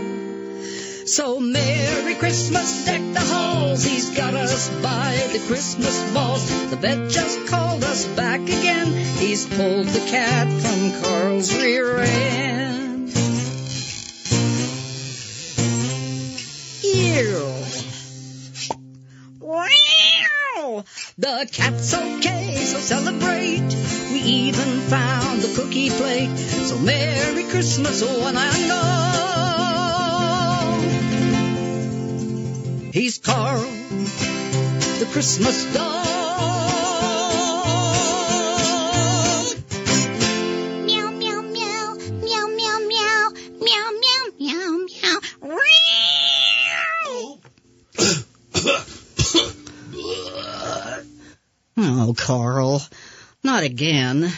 So 1.11 1.41
Merry 1.41 2.15
Christmas, 2.15 2.85
deck 2.85 3.03
the 3.13 3.21
halls. 3.21 3.83
He's 3.83 4.11
got 4.11 4.33
us 4.35 4.71
by 4.81 5.29
the 5.33 5.45
Christmas 5.49 6.13
balls. 6.13 6.71
The 6.71 6.77
vet 6.77 7.11
just 7.11 7.49
called 7.49 7.83
us 7.83 8.07
back 8.07 8.41
again. 8.41 8.93
He's 9.19 9.45
pulled 9.45 9.89
the 9.89 10.07
cat 10.09 10.47
from 10.47 11.03
Carl's 11.03 11.53
rear 11.53 11.99
end. 11.99 13.09
Ew. 16.85 17.55
Wow! 19.41 20.85
The 21.19 21.49
cat's 21.51 21.93
okay, 21.93 22.55
so 22.55 22.79
celebrate. 22.79 23.67
We 24.13 24.21
even 24.47 24.81
found 24.83 25.43
the 25.43 25.61
cookie 25.61 25.91
plate. 25.91 26.39
So 26.39 26.79
Merry 26.79 27.43
Christmas, 27.51 28.01
oh, 28.07 28.21
one 28.21 28.37
I 28.37 28.69
know. 28.69 29.00
He's 32.93 33.19
Carl, 33.19 33.61
the 33.61 35.09
Christmas 35.13 35.73
dog. 35.73 36.07
Meow, 40.87 41.11
meow, 41.13 41.41
meow, 41.41 41.95
meow, 42.11 42.47
meow, 42.49 42.79
meow, 42.89 43.31
meow, 43.61 43.91
meow, 44.01 44.27
meow, 44.41 44.87
meow. 44.99 45.21
Oh, 51.83 52.15
Carl, 52.17 52.83
not 53.45 53.63
again. 53.63 54.33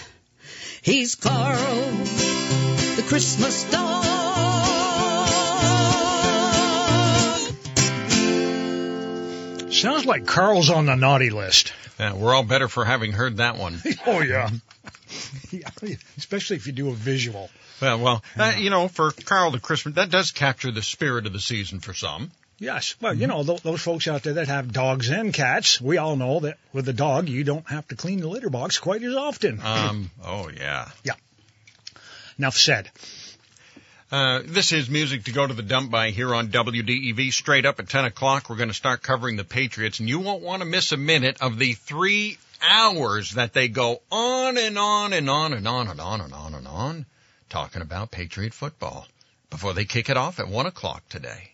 He's 0.83 1.15
Carl, 1.15 1.57
the 1.57 3.05
Christmas 3.09 3.65
dog. 3.71 3.92
Sounds 9.83 10.07
like 10.07 10.27
Carl's 10.27 10.71
on 10.71 10.87
the 10.87 10.95
naughty 10.95 11.31
list. 11.31 11.73
Yeah, 11.99 12.15
we're 12.15 12.33
all 12.33 12.45
better 12.45 12.69
for 12.69 12.85
having 12.85 13.11
heard 13.11 13.39
that 13.39 13.59
one. 13.59 13.83
Oh 14.07 14.21
yeah. 14.21 14.49
yeah. 15.51 15.69
Especially 16.17 16.57
if 16.57 16.67
you 16.69 16.73
do 16.73 16.91
a 16.91 16.95
visual. 16.95 17.51
Well, 17.81 17.99
well, 17.99 18.23
uh, 18.39 18.55
you 18.57 18.71
know, 18.71 18.87
for 18.87 19.11
Carl 19.11 19.51
the 19.51 19.59
Christmas, 19.59 19.97
that 19.97 20.11
does 20.11 20.31
capture 20.31 20.71
the 20.71 20.83
spirit 20.83 21.27
of 21.27 21.33
the 21.33 21.41
season 21.41 21.81
for 21.81 21.95
some. 21.95 22.31
Yes. 22.61 22.95
Well, 23.01 23.13
you 23.13 23.27
know, 23.27 23.43
th- 23.43 23.63
those 23.63 23.83
folks 23.83 24.07
out 24.07 24.23
there 24.23 24.35
that 24.35 24.47
have 24.47 24.73
dogs 24.73 25.11
and 25.11 25.35
cats, 25.35 25.81
we 25.81 25.99
all 25.99 26.15
know 26.15 26.39
that 26.41 26.59
with 26.73 26.89
a 26.89 26.93
dog, 26.93 27.29
you 27.29 27.43
don't 27.43 27.69
have 27.69 27.89
to 27.89 27.97
clean 27.97 28.21
the 28.21 28.29
litter 28.29 28.51
box 28.51 28.79
quite 28.79 29.03
as 29.03 29.17
often. 29.17 29.61
Um, 29.61 30.13
oh 30.25 30.49
yeah. 30.49 30.91
Yeah. 31.03 31.15
Enough 32.39 32.57
said. 32.57 32.89
Uh, 34.13 34.43
this 34.45 34.73
is 34.73 34.91
music 34.91 35.25
to 35.25 35.33
go 35.33 35.47
to 35.47 35.55
the 35.55 35.63
dump 35.63 35.91
by 35.91 36.11
here 36.11 36.35
on 36.35 36.49
WDEV. 36.49 37.33
Straight 37.33 37.65
up 37.65 37.81
at 37.81 37.89
10 37.89 38.05
o'clock, 38.05 38.51
we're 38.51 38.57
going 38.57 38.69
to 38.69 38.75
start 38.75 39.03
covering 39.03 39.37
the 39.37 39.45
Patriots, 39.45 40.01
and 40.01 40.09
you 40.09 40.21
won't 40.21 40.43
want 40.43 40.61
to 40.61 40.69
miss 40.69 40.93
a 40.93 40.99
minute 40.99 41.39
of 41.41 41.59
the 41.59 41.73
three 41.73 42.37
hours 42.61 43.31
that 43.33 43.55
they 43.55 43.69
go 43.69 44.03
on 44.11 44.59
and 44.59 44.79
on 44.79 45.15
and 45.15 45.31
on 45.31 45.55
and 45.55 45.67
on 45.67 45.89
and 45.89 45.99
on 45.99 46.21
and 46.21 46.35
on 46.35 46.55
and 46.55 46.69
on 46.69 47.07
talking 47.49 47.81
about 47.81 48.11
Patriot 48.11 48.53
football 48.53 49.09
before 49.49 49.73
they 49.73 49.87
kick 49.87 50.11
it 50.11 50.19
off 50.19 50.39
at 50.39 50.47
1 50.47 50.67
o'clock 50.67 51.09
today. 51.09 51.53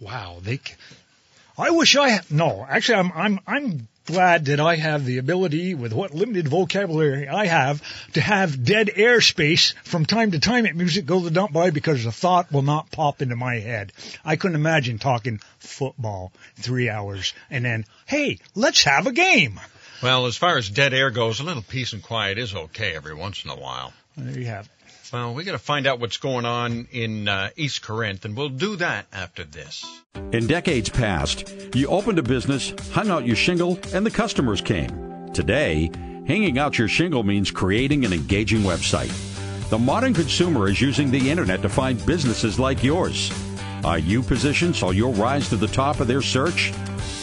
Wow. 0.00 0.38
They. 0.40 0.60
I 1.58 1.70
wish 1.70 1.96
I 1.96 2.10
had. 2.10 2.30
No, 2.30 2.64
actually, 2.66 2.98
I'm 2.98 3.12
I'm 3.12 3.40
I'm 3.48 3.88
glad 4.10 4.46
that 4.46 4.60
I 4.60 4.76
have 4.76 5.04
the 5.04 5.18
ability, 5.18 5.74
with 5.74 5.92
what 5.92 6.14
limited 6.14 6.48
vocabulary 6.48 7.28
I 7.28 7.46
have, 7.46 7.82
to 8.12 8.20
have 8.20 8.64
dead 8.64 8.88
airspace 8.88 9.74
from 9.84 10.04
time 10.04 10.32
to 10.32 10.38
time 10.38 10.66
at 10.66 10.76
Music 10.76 11.06
Go 11.06 11.20
the 11.20 11.30
Dump 11.30 11.52
By 11.52 11.70
because 11.70 12.04
the 12.04 12.12
thought 12.12 12.52
will 12.52 12.62
not 12.62 12.90
pop 12.90 13.22
into 13.22 13.36
my 13.36 13.56
head. 13.56 13.92
I 14.24 14.36
couldn't 14.36 14.56
imagine 14.56 14.98
talking 14.98 15.40
football 15.58 16.32
three 16.56 16.90
hours 16.90 17.32
and 17.50 17.64
then, 17.64 17.84
hey, 18.06 18.38
let's 18.54 18.84
have 18.84 19.06
a 19.06 19.12
game. 19.12 19.58
Well, 20.02 20.26
as 20.26 20.36
far 20.36 20.56
as 20.56 20.68
dead 20.68 20.94
air 20.94 21.10
goes, 21.10 21.40
a 21.40 21.44
little 21.44 21.62
peace 21.62 21.92
and 21.92 22.02
quiet 22.02 22.38
is 22.38 22.54
okay 22.54 22.94
every 22.94 23.14
once 23.14 23.44
in 23.44 23.50
a 23.50 23.56
while. 23.56 23.92
There 24.16 24.38
you 24.38 24.46
have 24.46 24.66
it. 24.66 24.79
Well, 25.12 25.34
we 25.34 25.42
got 25.42 25.52
to 25.52 25.58
find 25.58 25.88
out 25.88 25.98
what's 25.98 26.18
going 26.18 26.44
on 26.44 26.86
in 26.92 27.26
uh, 27.26 27.50
East 27.56 27.82
Corinth, 27.82 28.24
and 28.24 28.36
we'll 28.36 28.48
do 28.48 28.76
that 28.76 29.06
after 29.12 29.42
this. 29.42 29.84
In 30.32 30.46
decades 30.46 30.88
past, 30.88 31.52
you 31.74 31.88
opened 31.88 32.20
a 32.20 32.22
business, 32.22 32.72
hung 32.92 33.10
out 33.10 33.26
your 33.26 33.36
shingle, 33.36 33.78
and 33.92 34.06
the 34.06 34.10
customers 34.10 34.60
came. 34.60 35.32
Today, 35.32 35.90
hanging 36.26 36.58
out 36.58 36.78
your 36.78 36.86
shingle 36.86 37.24
means 37.24 37.50
creating 37.50 38.04
an 38.04 38.12
engaging 38.12 38.60
website. 38.60 39.10
The 39.70 39.78
modern 39.78 40.14
consumer 40.14 40.68
is 40.68 40.80
using 40.80 41.10
the 41.10 41.30
internet 41.30 41.62
to 41.62 41.68
find 41.68 42.04
businesses 42.06 42.60
like 42.60 42.84
yours. 42.84 43.32
Are 43.84 43.98
you 43.98 44.22
positioned 44.22 44.76
so 44.76 44.90
you'll 44.90 45.14
rise 45.14 45.48
to 45.48 45.56
the 45.56 45.66
top 45.66 45.98
of 45.98 46.06
their 46.06 46.22
search? 46.22 46.72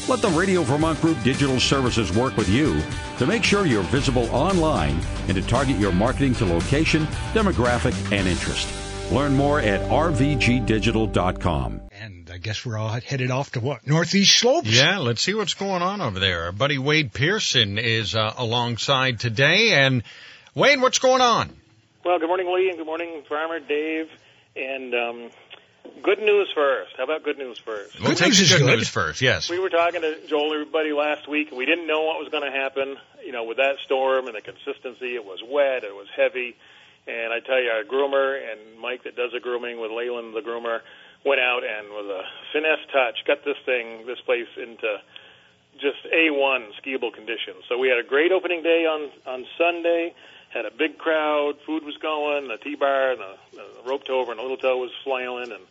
Let 0.07 0.21
the 0.21 0.29
Radio 0.29 0.63
Vermont 0.63 1.01
Group 1.01 1.21
Digital 1.21 1.59
Services 1.59 2.15
work 2.15 2.37
with 2.37 2.47
you 2.47 2.81
to 3.17 3.25
make 3.25 3.43
sure 3.43 3.65
you're 3.65 3.83
visible 3.83 4.33
online 4.33 4.97
and 5.27 5.35
to 5.35 5.41
target 5.41 5.77
your 5.77 5.91
marketing 5.91 6.33
to 6.35 6.45
location, 6.45 7.03
demographic, 7.33 7.93
and 8.17 8.25
interest. 8.25 8.69
Learn 9.11 9.35
more 9.35 9.59
at 9.59 9.81
rvgdigital.com. 9.89 11.81
And 11.91 12.31
I 12.31 12.37
guess 12.37 12.65
we're 12.65 12.77
all 12.77 12.87
headed 12.87 13.31
off 13.31 13.51
to 13.51 13.59
what? 13.59 13.85
Northeast 13.85 14.33
Slopes? 14.37 14.69
Yeah, 14.69 14.99
let's 14.99 15.21
see 15.21 15.33
what's 15.33 15.55
going 15.55 15.81
on 15.81 15.99
over 15.99 16.19
there. 16.19 16.45
Our 16.45 16.53
buddy 16.53 16.77
Wade 16.77 17.11
Pearson 17.11 17.77
is 17.77 18.15
uh, 18.15 18.33
alongside 18.37 19.19
today. 19.19 19.73
And 19.73 20.03
Wade, 20.55 20.79
what's 20.79 20.99
going 20.99 21.19
on? 21.19 21.53
Well, 22.05 22.17
good 22.17 22.27
morning, 22.27 22.49
Lee, 22.53 22.69
and 22.69 22.77
good 22.77 22.85
morning, 22.87 23.23
Farmer 23.27 23.59
Dave. 23.59 24.07
And 24.55 24.93
um, 24.93 25.29
good 26.01 26.19
news 26.19 26.49
first. 26.53 26.93
How 26.97 27.03
about 27.03 27.23
good 27.23 27.37
news 27.37 27.57
first? 27.59 27.99
We'll 27.99 28.15
take 28.15 28.33
the 28.33 28.45
good 28.57 28.65
news 28.65 28.89
first, 28.89 29.21
yes. 29.21 29.49
We 29.49 29.59
were 29.59 29.69
talking 29.69 30.01
to 30.01 30.27
Joel, 30.27 30.53
everybody, 30.53 30.93
last 30.93 31.27
week, 31.27 31.49
and 31.49 31.57
we 31.57 31.65
didn't 31.65 31.87
know 31.87 32.03
what 32.03 32.19
was 32.19 32.29
going 32.29 32.43
to 32.43 32.57
happen. 32.57 32.97
You 33.23 33.31
know, 33.31 33.43
with 33.43 33.57
that 33.57 33.77
storm 33.83 34.27
and 34.27 34.35
the 34.35 34.41
consistency, 34.41 35.15
it 35.15 35.25
was 35.25 35.39
wet, 35.43 35.83
it 35.83 35.95
was 35.95 36.07
heavy. 36.15 36.55
And 37.07 37.31
I 37.31 37.39
tell 37.39 37.61
you, 37.61 37.69
our 37.69 37.83
groomer 37.83 38.39
and 38.51 38.79
Mike 38.79 39.03
that 39.03 39.15
does 39.15 39.31
the 39.31 39.39
grooming 39.39 39.79
with 39.79 39.91
Leyland, 39.91 40.35
the 40.35 40.41
groomer, 40.41 40.81
went 41.25 41.41
out 41.41 41.63
and 41.63 41.87
with 41.89 42.05
a 42.05 42.23
finesse 42.53 42.85
touch 42.91 43.25
got 43.25 43.43
this 43.43 43.57
thing, 43.65 44.05
this 44.05 44.19
place 44.21 44.47
into 44.57 45.01
just 45.79 46.03
A1 46.13 46.69
skiable 46.81 47.13
conditions. 47.13 47.63
So 47.69 47.77
we 47.77 47.87
had 47.87 47.97
a 47.97 48.03
great 48.03 48.31
opening 48.31 48.63
day 48.63 48.85
on 48.85 49.09
on 49.25 49.45
Sunday. 49.57 50.13
Had 50.49 50.65
a 50.65 50.71
big 50.71 50.97
crowd. 50.97 51.55
Food 51.65 51.83
was 51.83 51.97
going. 51.97 52.47
The 52.47 52.57
T-bar 52.57 53.11
and 53.11 53.19
the, 53.19 53.35
the 53.53 53.89
rope 53.89 54.05
tow 54.05 54.21
over 54.21 54.31
and 54.31 54.39
the 54.39 54.41
little 54.41 54.57
tow 54.57 54.77
was 54.77 54.91
flailing 55.03 55.51
and 55.51 55.61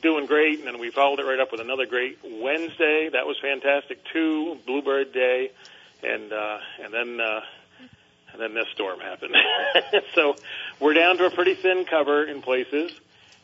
doing 0.00 0.26
great. 0.26 0.58
And 0.58 0.66
then 0.66 0.78
we 0.78 0.90
followed 0.90 1.20
it 1.20 1.24
right 1.24 1.40
up 1.40 1.52
with 1.52 1.60
another 1.60 1.86
great 1.86 2.18
Wednesday. 2.22 3.10
That 3.12 3.26
was 3.26 3.36
fantastic 3.40 4.04
too. 4.12 4.58
Bluebird 4.66 5.12
Day, 5.12 5.50
and 6.02 6.32
uh, 6.32 6.58
and 6.82 6.92
then 6.92 7.20
uh, 7.20 7.40
and 8.32 8.40
then 8.40 8.54
this 8.54 8.66
storm 8.74 9.00
happened. 9.00 9.36
so 10.14 10.36
we're 10.80 10.94
down 10.94 11.18
to 11.18 11.26
a 11.26 11.30
pretty 11.30 11.54
thin 11.54 11.84
cover 11.84 12.24
in 12.24 12.42
places. 12.42 12.92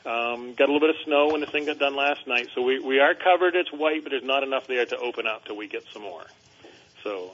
Um, 0.06 0.52
got 0.52 0.68
a 0.68 0.72
little 0.72 0.80
bit 0.80 0.90
of 0.90 0.96
snow 1.04 1.28
when 1.28 1.40
this 1.40 1.48
thing 1.48 1.64
got 1.64 1.78
done 1.78 1.96
last 1.96 2.26
night, 2.26 2.48
so 2.54 2.62
we 2.62 2.78
we 2.78 3.00
are 3.00 3.14
covered. 3.14 3.54
It's 3.56 3.72
white, 3.72 4.02
but 4.02 4.10
there's 4.10 4.22
not 4.22 4.42
enough 4.42 4.66
there 4.66 4.84
to 4.84 4.98
open 4.98 5.26
up 5.26 5.46
till 5.46 5.56
we 5.56 5.66
get 5.66 5.84
some 5.92 6.02
more. 6.02 6.24
So 7.02 7.30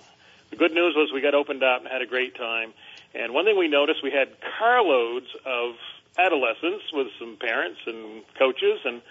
the 0.51 0.57
good 0.57 0.73
news 0.73 0.95
was 0.97 1.11
we 1.13 1.21
got 1.21 1.35
opened 1.35 1.63
up 1.63 1.81
and 1.81 1.91
had 1.91 2.03
a 2.03 2.07
great 2.07 2.37
time. 2.37 2.73
And 3.15 3.35
one 3.35 3.45
thing 3.45 3.59
we 3.59 3.69
noticed, 3.69 4.03
we 4.03 4.11
had 4.11 4.29
carloads 4.59 5.27
of 5.45 5.75
adolescents 6.19 6.85
with 6.93 7.09
some 7.19 7.37
parents 7.41 7.81
and 7.87 8.23
coaches, 8.39 8.81
and 8.85 9.03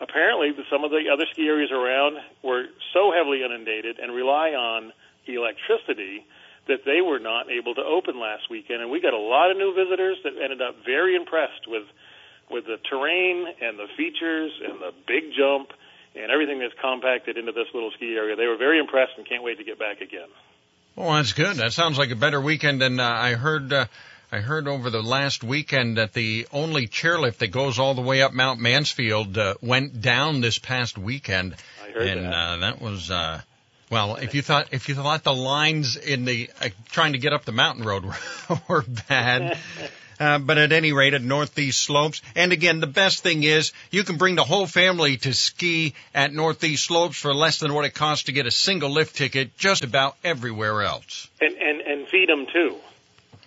apparently 0.00 0.52
some 0.70 0.84
of 0.84 0.90
the 0.90 1.08
other 1.12 1.24
ski 1.32 1.46
areas 1.46 1.70
around 1.70 2.16
were 2.42 2.66
so 2.92 3.12
heavily 3.12 3.44
inundated 3.44 3.98
and 3.98 4.14
rely 4.14 4.50
on 4.50 4.92
electricity 5.26 6.26
that 6.66 6.84
they 6.84 7.00
were 7.00 7.18
not 7.18 7.50
able 7.50 7.74
to 7.74 7.82
open 7.82 8.18
last 8.18 8.48
weekend. 8.50 8.80
And 8.80 8.90
we 8.90 9.00
got 9.00 9.12
a 9.12 9.18
lot 9.18 9.50
of 9.50 9.56
new 9.56 9.74
visitors 9.74 10.18
that 10.24 10.32
ended 10.42 10.62
up 10.62 10.76
very 10.84 11.14
impressed 11.14 11.68
with 11.68 11.84
with 12.50 12.66
the 12.66 12.76
terrain 12.90 13.46
and 13.62 13.78
the 13.78 13.86
features 13.96 14.52
and 14.62 14.78
the 14.80 14.92
big 15.06 15.32
jump 15.36 15.72
and 16.14 16.30
everything 16.30 16.58
that's 16.58 16.74
compacted 16.80 17.38
into 17.38 17.52
this 17.52 17.66
little 17.72 17.90
ski 17.96 18.14
area. 18.16 18.36
They 18.36 18.46
were 18.46 18.56
very 18.56 18.78
impressed 18.78 19.12
and 19.16 19.26
can't 19.26 19.42
wait 19.42 19.58
to 19.58 19.64
get 19.64 19.78
back 19.78 20.00
again. 20.00 20.28
Well, 20.96 21.14
that's 21.14 21.32
good. 21.32 21.56
That 21.56 21.72
sounds 21.72 21.98
like 21.98 22.10
a 22.10 22.16
better 22.16 22.40
weekend 22.40 22.80
than 22.80 23.00
uh, 23.00 23.08
I 23.08 23.34
heard. 23.34 23.72
Uh, 23.72 23.86
I 24.30 24.38
heard 24.38 24.66
over 24.66 24.90
the 24.90 25.02
last 25.02 25.44
weekend 25.44 25.96
that 25.96 26.12
the 26.12 26.46
only 26.52 26.88
chairlift 26.88 27.38
that 27.38 27.48
goes 27.48 27.78
all 27.78 27.94
the 27.94 28.02
way 28.02 28.22
up 28.22 28.32
Mount 28.32 28.60
Mansfield 28.60 29.38
uh, 29.38 29.54
went 29.60 30.00
down 30.00 30.40
this 30.40 30.58
past 30.58 30.98
weekend, 30.98 31.54
I 31.84 31.90
heard 31.90 32.08
and 32.08 32.26
that. 32.26 32.34
Uh, 32.34 32.56
that 32.58 32.80
was. 32.80 33.10
Uh, 33.10 33.40
well, 33.90 34.16
if 34.16 34.34
you 34.34 34.42
thought 34.42 34.68
if 34.72 34.88
you 34.88 34.94
thought 34.94 35.24
the 35.24 35.34
lines 35.34 35.96
in 35.96 36.24
the 36.24 36.50
uh, 36.60 36.68
trying 36.90 37.12
to 37.12 37.18
get 37.18 37.32
up 37.32 37.44
the 37.44 37.52
mountain 37.52 37.84
road 37.84 38.04
were, 38.04 38.60
were 38.68 38.84
bad, 39.08 39.58
uh, 40.20 40.38
but 40.38 40.58
at 40.58 40.72
any 40.72 40.92
rate, 40.92 41.14
at 41.14 41.22
Northeast 41.22 41.82
Slopes, 41.82 42.22
and 42.34 42.52
again, 42.52 42.80
the 42.80 42.86
best 42.86 43.22
thing 43.22 43.42
is 43.42 43.72
you 43.90 44.04
can 44.04 44.16
bring 44.16 44.34
the 44.36 44.44
whole 44.44 44.66
family 44.66 45.16
to 45.18 45.32
ski 45.34 45.94
at 46.14 46.32
Northeast 46.32 46.84
Slopes 46.86 47.16
for 47.16 47.34
less 47.34 47.58
than 47.58 47.74
what 47.74 47.84
it 47.84 47.94
costs 47.94 48.24
to 48.24 48.32
get 48.32 48.46
a 48.46 48.50
single 48.50 48.90
lift 48.90 49.16
ticket 49.16 49.56
just 49.56 49.84
about 49.84 50.16
everywhere 50.24 50.82
else, 50.82 51.28
And 51.40 51.56
and 51.56 51.80
and 51.80 52.08
feed 52.08 52.28
them 52.28 52.46
too. 52.52 52.76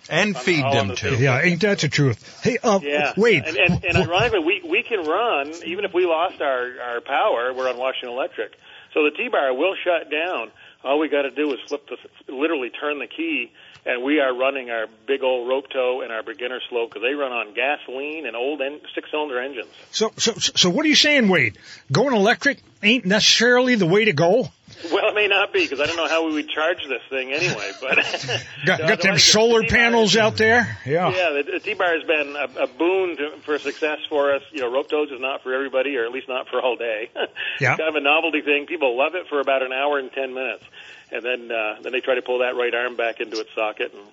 and 0.10 0.36
On- 0.36 0.42
feed 0.42 0.64
on 0.64 0.74
them 0.76 0.88
the 0.90 0.96
too. 0.96 1.16
Yeah, 1.16 1.42
ain't 1.42 1.62
that 1.62 1.80
the 1.80 1.90
truth? 1.90 2.42
Hey, 2.44 2.58
uh, 2.64 2.80
Yeah. 2.82 3.14
wait. 3.18 3.44
And, 3.46 3.58
and, 3.58 3.84
and 3.86 3.98
ironically, 3.98 4.40
we 4.40 4.62
we 4.64 4.84
can 4.84 5.04
run 5.06 5.54
even 5.66 5.86
if 5.86 5.94
we 5.94 6.06
lost 6.06 6.42
our 6.42 6.72
our 6.82 7.02
power. 7.02 7.54
We're 7.54 7.70
on 7.70 7.78
Washington 7.78 8.10
Electric, 8.12 8.54
so 8.94 9.04
the 9.04 9.12
T-bar 9.12 9.54
will 9.54 9.76
shut 9.84 10.10
down. 10.10 10.52
All 10.84 11.00
we 11.00 11.10
got 11.10 11.24
to 11.24 11.32
do 11.32 11.52
is 11.54 11.60
flip 11.68 11.88
the 11.90 11.98
literally 12.32 12.70
turn 12.70 13.00
the 13.00 13.08
key, 13.08 13.52
and 13.86 14.04
we 14.04 14.20
are 14.20 14.34
running 14.34 14.70
our 14.70 14.88
big 15.08 15.24
old 15.24 15.48
rope 15.48 15.70
tow 15.70 16.02
and 16.02 16.12
our 16.12 16.24
beginner 16.24 16.60
slope 16.70 16.90
because 16.90 17.02
they 17.02 17.14
run 17.14 17.32
on 17.32 17.54
gasoline 17.54 18.26
and 18.26 18.36
old 18.36 18.62
en- 18.62 18.82
six-cylinder 18.94 19.40
engines. 19.40 19.70
So, 19.92 20.12
so, 20.18 20.34
so 20.34 20.70
what 20.70 20.86
are 20.86 20.90
you 20.90 20.96
saying, 20.96 21.30
Wade? 21.30 21.58
Going 21.92 22.16
electric 22.16 22.60
ain't 22.84 23.06
necessarily 23.06 23.76
the 23.76 23.88
way 23.88 24.06
to 24.06 24.14
go? 24.14 24.50
Well, 24.92 25.10
it 25.10 25.16
may 25.16 25.28
not 25.28 25.52
be 25.54 25.64
because 25.64 25.80
I 25.80 25.86
don't 25.88 25.98
know 25.98 26.08
how 26.08 26.26
we 26.28 26.34
would 26.34 26.50
charge 26.50 26.78
this 26.88 27.02
thing 27.10 27.32
anyway. 27.34 27.72
But 27.82 27.98
Got, 28.66 28.80
got 28.80 29.02
them 29.02 29.18
solar 29.18 29.62
the 29.62 29.68
panels 29.68 30.12
is- 30.12 30.18
out 30.18 30.38
there? 30.38 30.78
Yeah. 30.86 31.10
Yeah, 31.10 31.30
the, 31.42 31.52
the 31.54 31.60
T-bar 31.60 31.94
has 31.94 32.04
been 32.04 32.36
a, 32.36 32.64
a 32.64 32.68
boon 32.68 33.18
to, 33.18 33.38
for 33.44 33.58
success 33.60 34.00
for 34.10 34.34
us. 34.34 34.42
You 34.52 34.62
know, 34.62 34.72
rope 34.72 34.90
tows 34.90 35.10
is 35.12 35.20
not 35.20 35.42
for 35.44 35.54
everybody, 35.54 35.96
or 35.98 36.06
at 36.06 36.12
least 36.12 36.28
not 36.28 36.48
for 36.50 36.62
all 36.62 36.76
day. 36.76 37.10
Yeah. 37.60 37.72
it's 37.72 37.80
kind 37.80 37.90
of 37.90 37.96
a 37.96 38.02
novelty 38.02 38.42
thing. 38.42 38.68
People 38.68 38.96
love 38.98 39.16
it 39.16 39.28
for 39.30 39.40
about 39.40 39.64
an 39.64 39.72
hour 39.74 39.98
and 39.98 40.12
ten 40.12 40.34
minutes, 40.36 40.64
and 41.12 41.24
then 41.26 41.52
uh, 41.52 41.82
then 41.82 41.92
they 41.92 42.02
try 42.02 42.14
to 42.14 42.22
pull 42.22 42.40
that 42.40 42.56
right 42.56 42.74
arm 42.74 42.96
back 42.96 43.20
into 43.20 43.40
its 43.40 43.50
socket 43.56 43.92
and 43.94 44.04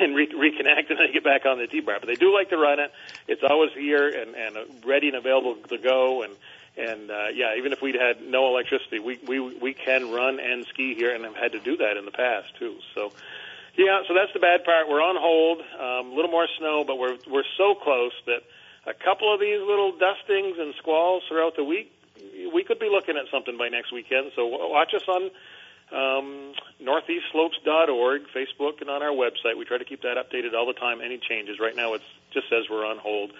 and 0.00 0.16
re- 0.16 0.26
reconnect, 0.32 0.88
and 0.90 0.98
then 0.98 1.12
get 1.12 1.22
back 1.22 1.44
on 1.46 1.58
the 1.58 1.66
T-bar. 1.66 1.98
But 2.00 2.06
they 2.06 2.14
do 2.14 2.32
like 2.34 2.48
to 2.50 2.56
run 2.56 2.80
it. 2.80 2.90
It's 3.28 3.42
always 3.48 3.70
here 3.74 4.08
and 4.08 4.34
and 4.34 4.56
ready 4.86 5.08
and 5.08 5.16
available 5.16 5.56
to 5.68 5.76
go. 5.78 6.22
And 6.22 6.32
and 6.76 7.10
uh, 7.10 7.26
yeah, 7.34 7.56
even 7.56 7.72
if 7.72 7.80
we'd 7.80 7.94
had 7.94 8.22
no 8.22 8.48
electricity, 8.48 8.98
we 8.98 9.18
we 9.26 9.40
we 9.40 9.74
can 9.74 10.12
run 10.12 10.40
and 10.40 10.66
ski 10.66 10.94
here, 10.94 11.14
and 11.14 11.24
have 11.24 11.36
had 11.36 11.52
to 11.52 11.60
do 11.60 11.76
that 11.78 11.96
in 11.96 12.04
the 12.04 12.12
past 12.12 12.56
too. 12.58 12.76
So. 12.94 13.12
Yeah, 13.78 14.00
so 14.08 14.14
that's 14.14 14.32
the 14.32 14.38
bad 14.38 14.64
part. 14.64 14.88
We're 14.88 15.02
on 15.02 15.16
hold, 15.20 15.60
um, 15.60 16.10
a 16.10 16.16
little 16.16 16.30
more 16.30 16.48
snow, 16.56 16.82
but 16.86 16.96
we're 16.96 17.18
we're 17.30 17.44
so 17.58 17.74
close 17.74 18.12
that 18.24 18.40
a 18.86 18.94
couple 18.94 19.34
of 19.34 19.40
these 19.40 19.60
little 19.60 19.92
dustings 19.92 20.56
and 20.58 20.74
squalls 20.78 21.24
throughout 21.28 21.56
the 21.56 21.64
week, 21.64 21.92
we 22.54 22.64
could 22.64 22.78
be 22.78 22.88
looking 22.88 23.16
at 23.16 23.24
something 23.30 23.58
by 23.58 23.68
next 23.68 23.92
weekend. 23.92 24.32
So 24.34 24.46
watch 24.46 24.94
us 24.94 25.02
on 25.08 25.30
um, 25.92 26.54
northeastslopes.org, 26.82 28.22
Facebook, 28.34 28.80
and 28.80 28.90
on 28.90 29.02
our 29.02 29.10
website. 29.10 29.58
We 29.58 29.64
try 29.64 29.78
to 29.78 29.84
keep 29.84 30.02
that 30.02 30.16
updated 30.16 30.54
all 30.54 30.66
the 30.66 30.72
time. 30.72 31.00
Any 31.00 31.18
changes? 31.18 31.58
Right 31.60 31.76
now, 31.76 31.94
it 31.94 32.02
just 32.32 32.48
says 32.48 32.64
we're 32.70 32.86
on 32.86 32.98
hold. 32.98 33.32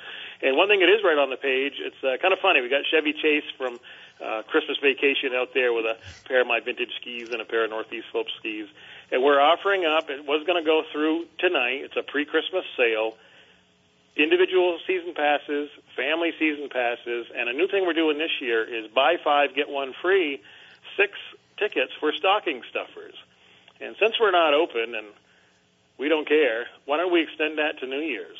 And 0.43 0.57
one 0.57 0.68
thing 0.68 0.80
that 0.80 0.89
is 0.89 1.03
right 1.03 1.18
on 1.18 1.30
the 1.30 1.37
page, 1.37 1.74
it's 1.78 1.97
uh, 2.05 2.16
kind 2.20 2.32
of 2.32 2.41
funny. 2.41 2.61
We 2.61 2.68
got 2.68 2.84
Chevy 2.91 3.12
Chase 3.12 3.45
from 3.57 3.80
uh, 4.22 4.43
Christmas 4.49 4.78
Vacation 4.82 5.34
out 5.34 5.55
there 5.55 5.72
with 5.72 5.84
a 5.84 5.97
pair 6.28 6.41
of 6.41 6.47
my 6.47 6.61
vintage 6.61 6.93
skis 7.01 7.30
and 7.30 7.41
a 7.41 7.45
pair 7.45 7.64
of 7.64 7.70
Northeast 7.70 8.07
Slope 8.12 8.28
skis. 8.39 8.68
And 9.11 9.22
we're 9.22 9.41
offering 9.41 9.84
up, 9.84 10.11
it 10.11 10.26
was 10.26 10.45
going 10.47 10.62
to 10.62 10.66
go 10.66 10.82
through 10.93 11.26
tonight. 11.39 11.84
It's 11.84 11.97
a 11.97 12.03
pre-Christmas 12.03 12.64
sale. 12.76 13.16
Individual 14.16 14.78
season 14.87 15.12
passes, 15.14 15.68
family 15.95 16.32
season 16.39 16.68
passes, 16.70 17.26
and 17.37 17.49
a 17.49 17.53
new 17.53 17.68
thing 17.68 17.87
we're 17.87 17.93
doing 17.93 18.16
this 18.16 18.41
year 18.41 18.64
is 18.64 18.91
buy 18.91 19.16
five, 19.22 19.55
get 19.55 19.68
one 19.68 19.93
free, 20.01 20.41
six 20.97 21.12
tickets 21.59 21.93
for 22.01 22.12
stocking 22.12 22.62
stuffers. 22.70 23.14
And 23.80 23.95
since 24.01 24.18
we're 24.18 24.32
not 24.32 24.55
open 24.55 24.95
and 24.95 25.07
we 25.99 26.09
don't 26.09 26.26
care, 26.26 26.66
why 26.87 26.97
don't 26.97 27.12
we 27.12 27.22
extend 27.22 27.59
that 27.59 27.78
to 27.80 27.87
New 27.87 28.01
Year's? 28.01 28.39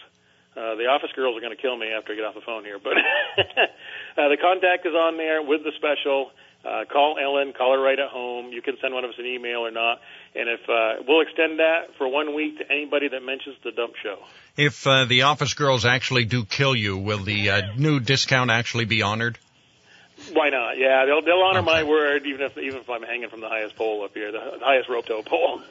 Uh, 0.57 0.75
the 0.77 0.87
office 0.87 1.11
girls 1.15 1.37
are 1.37 1.41
going 1.41 1.55
to 1.55 1.61
kill 1.61 1.77
me 1.77 1.89
after 1.93 2.15
I 2.15 2.17
get 2.17 2.25
off 2.25 2.35
the 2.35 2.41
phone 2.41 2.65
here, 2.65 2.79
but 2.83 2.97
uh, 2.97 4.29
the 4.29 4.39
contact 4.41 4.87
is 4.87 4.95
on 4.95 5.19
there 5.19 5.43
with 5.43 5.63
the 5.65 5.73
special. 5.77 6.31
Uh, 6.65 6.85
call 6.91 7.17
Ellen, 7.23 7.53
call 7.53 7.75
her 7.75 7.81
right 7.81 7.99
at 7.99 8.09
home. 8.09 8.51
You 8.53 8.63
can 8.63 8.77
send 8.81 8.93
one 8.93 9.05
of 9.05 9.11
us 9.11 9.17
an 9.19 9.27
email 9.27 9.61
or 9.61 9.71
not, 9.71 10.01
and 10.35 10.49
if 10.49 10.61
uh, 10.69 11.05
we'll 11.07 11.21
extend 11.21 11.61
that 11.61 11.95
for 11.99 12.09
one 12.09 12.35
week 12.35 12.59
to 12.59 12.65
anybody 12.73 13.09
that 13.09 13.23
mentions 13.23 13.57
the 13.63 13.71
dump 13.71 13.95
show. 14.03 14.19
If 14.57 14.87
uh, 14.87 15.05
the 15.05 15.23
office 15.23 15.55
girls 15.55 15.85
actually 15.85 16.25
do 16.25 16.45
kill 16.45 16.75
you, 16.75 16.97
will 16.97 17.23
the 17.23 17.51
uh, 17.51 17.63
new 17.77 18.01
discount 18.01 18.51
actually 18.51 18.87
be 18.87 19.03
honored? 19.03 19.39
Why 20.33 20.49
not? 20.49 20.79
Yeah, 20.79 21.05
they'll 21.05 21.23
they'll 21.23 21.43
honor 21.43 21.63
my 21.63 21.83
word, 21.83 22.27
even 22.27 22.41
if 22.41 22.57
even 22.57 22.81
if 22.81 22.89
I'm 22.89 23.03
hanging 23.03 23.29
from 23.29 23.43
the 23.43 23.49
highest 23.49 23.77
pole 23.77 24.03
up 24.05 24.15
here, 24.15 24.33
the 24.33 24.59
highest 24.61 24.89
rope 24.89 25.05
tow 25.05 25.23
pole. 25.23 25.61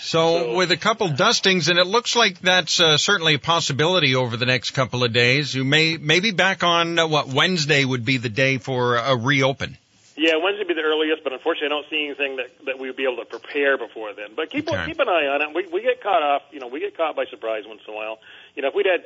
So, 0.00 0.54
with 0.56 0.70
a 0.70 0.76
couple 0.76 1.08
dustings, 1.08 1.68
and 1.68 1.78
it 1.78 1.86
looks 1.86 2.14
like 2.14 2.38
that's 2.40 2.80
uh, 2.80 2.96
certainly 2.98 3.34
a 3.34 3.38
possibility 3.38 4.14
over 4.14 4.36
the 4.36 4.46
next 4.46 4.70
couple 4.70 5.02
of 5.04 5.12
days. 5.12 5.54
You 5.54 5.64
may 5.64 5.96
maybe 5.96 6.30
back 6.30 6.62
on 6.62 6.98
uh, 6.98 7.06
what 7.08 7.28
Wednesday 7.28 7.84
would 7.84 8.04
be 8.04 8.16
the 8.16 8.28
day 8.28 8.58
for 8.58 8.96
a 8.96 9.16
reopen. 9.16 9.76
Yeah, 10.16 10.36
Wednesday 10.42 10.60
would 10.60 10.68
be 10.68 10.74
the 10.74 10.82
earliest, 10.82 11.22
but 11.24 11.32
unfortunately, 11.32 11.66
I 11.66 11.70
don't 11.70 11.86
see 11.90 12.06
anything 12.06 12.36
that 12.36 12.64
that 12.66 12.78
we'd 12.78 12.96
be 12.96 13.04
able 13.04 13.16
to 13.16 13.24
prepare 13.24 13.76
before 13.76 14.12
then. 14.14 14.30
But 14.36 14.50
keep 14.50 14.68
Okay. 14.68 14.86
keep 14.86 15.00
an 15.00 15.08
eye 15.08 15.26
on 15.26 15.42
it. 15.42 15.54
We 15.54 15.66
we 15.72 15.82
get 15.82 16.00
caught 16.02 16.22
off, 16.22 16.42
you 16.52 16.60
know, 16.60 16.68
we 16.68 16.80
get 16.80 16.96
caught 16.96 17.16
by 17.16 17.26
surprise 17.26 17.64
once 17.66 17.80
in 17.86 17.92
a 17.92 17.96
while. 17.96 18.18
You 18.54 18.62
know, 18.62 18.68
if 18.68 18.74
we'd 18.74 18.86
had 18.86 19.04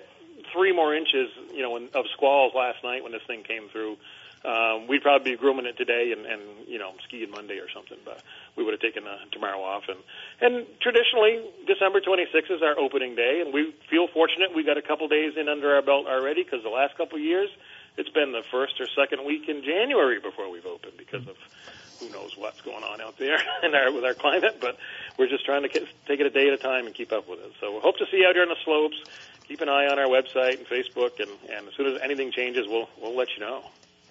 three 0.53 0.73
more 0.73 0.95
inches, 0.95 1.31
you 1.55 1.63
know, 1.63 1.77
in- 1.77 1.89
of 1.95 2.05
squalls 2.13 2.53
last 2.55 2.83
night 2.85 3.03
when 3.03 3.13
this 3.13 3.23
thing 3.27 3.43
came 3.45 3.69
through, 3.71 3.97
um, 4.45 4.89
we'd 4.89 5.03
probably 5.03 5.33
be 5.33 5.37
grooming 5.37 5.67
it 5.67 5.77
today 5.77 6.13
and 6.13 6.27
and 6.27 6.43
you 6.67 6.79
know 6.79 6.93
skiing 7.05 7.31
Monday 7.31 7.59
or 7.59 7.71
something. 7.71 7.99
But 8.05 8.23
we 8.57 8.65
would 8.65 8.73
have 8.73 8.81
taken 8.81 9.07
uh, 9.07 9.19
tomorrow 9.31 9.63
off. 9.63 9.85
And 9.89 9.99
and 10.41 10.67
traditionally, 10.81 11.43
December 11.67 12.01
26th 12.01 12.51
is 12.51 12.63
our 12.63 12.79
opening 12.79 13.15
day, 13.15 13.43
and 13.45 13.55
we 13.55 13.75
feel 13.89 14.09
fortunate 14.09 14.55
we 14.55 14.65
got 14.65 14.79
a 14.79 14.83
couple 14.83 15.09
days 15.09 15.35
in 15.37 15.49
under 15.49 15.75
our 15.75 15.83
belt 15.83 16.07
already 16.07 16.43
because 16.43 16.63
the 16.63 16.71
last 16.71 16.97
couple 16.97 17.19
years 17.19 17.51
it's 17.97 18.09
been 18.09 18.33
the 18.33 18.43
first 18.51 18.81
or 18.81 18.87
second 18.97 19.25
week 19.25 19.49
in 19.49 19.63
January 19.63 20.19
before 20.19 20.51
we've 20.51 20.67
opened 20.67 20.95
because 20.97 21.27
of 21.29 21.37
who 22.01 22.11
knows 22.11 22.37
what's 22.37 22.61
going 22.63 22.83
on 22.83 23.01
out 23.01 23.19
there 23.19 23.39
in 23.63 23.75
our, 23.75 23.93
with 23.93 24.05
our 24.05 24.15
climate. 24.15 24.59
But 24.61 24.77
we're 25.19 25.29
just 25.29 25.45
trying 25.45 25.63
to 25.63 25.69
get, 25.69 25.87
take 26.07 26.21
it 26.21 26.27
a 26.27 26.31
day 26.31 26.49
at 26.49 26.55
a 26.55 26.59
time 26.59 26.87
and 26.87 26.95
keep 26.95 27.13
up 27.13 27.29
with 27.29 27.41
it. 27.41 27.53
So 27.61 27.75
we 27.75 27.81
hope 27.81 27.99
to 27.99 28.07
see 28.11 28.19
you 28.19 28.27
out 28.27 28.35
here 28.35 28.43
on 28.43 28.49
the 28.49 28.57
slopes. 28.65 28.97
Keep 29.47 29.61
an 29.61 29.69
eye 29.69 29.87
on 29.87 29.99
our 29.99 30.07
website 30.07 30.59
and 30.59 30.67
Facebook, 30.67 31.21
and, 31.21 31.31
and 31.51 31.69
as 31.69 31.75
soon 31.75 31.87
as 31.87 32.01
anything 32.01 32.31
changes, 32.31 32.67
we'll 32.69 32.89
we'll 33.01 33.17
let 33.17 33.29
you 33.37 33.41
know. 33.41 33.65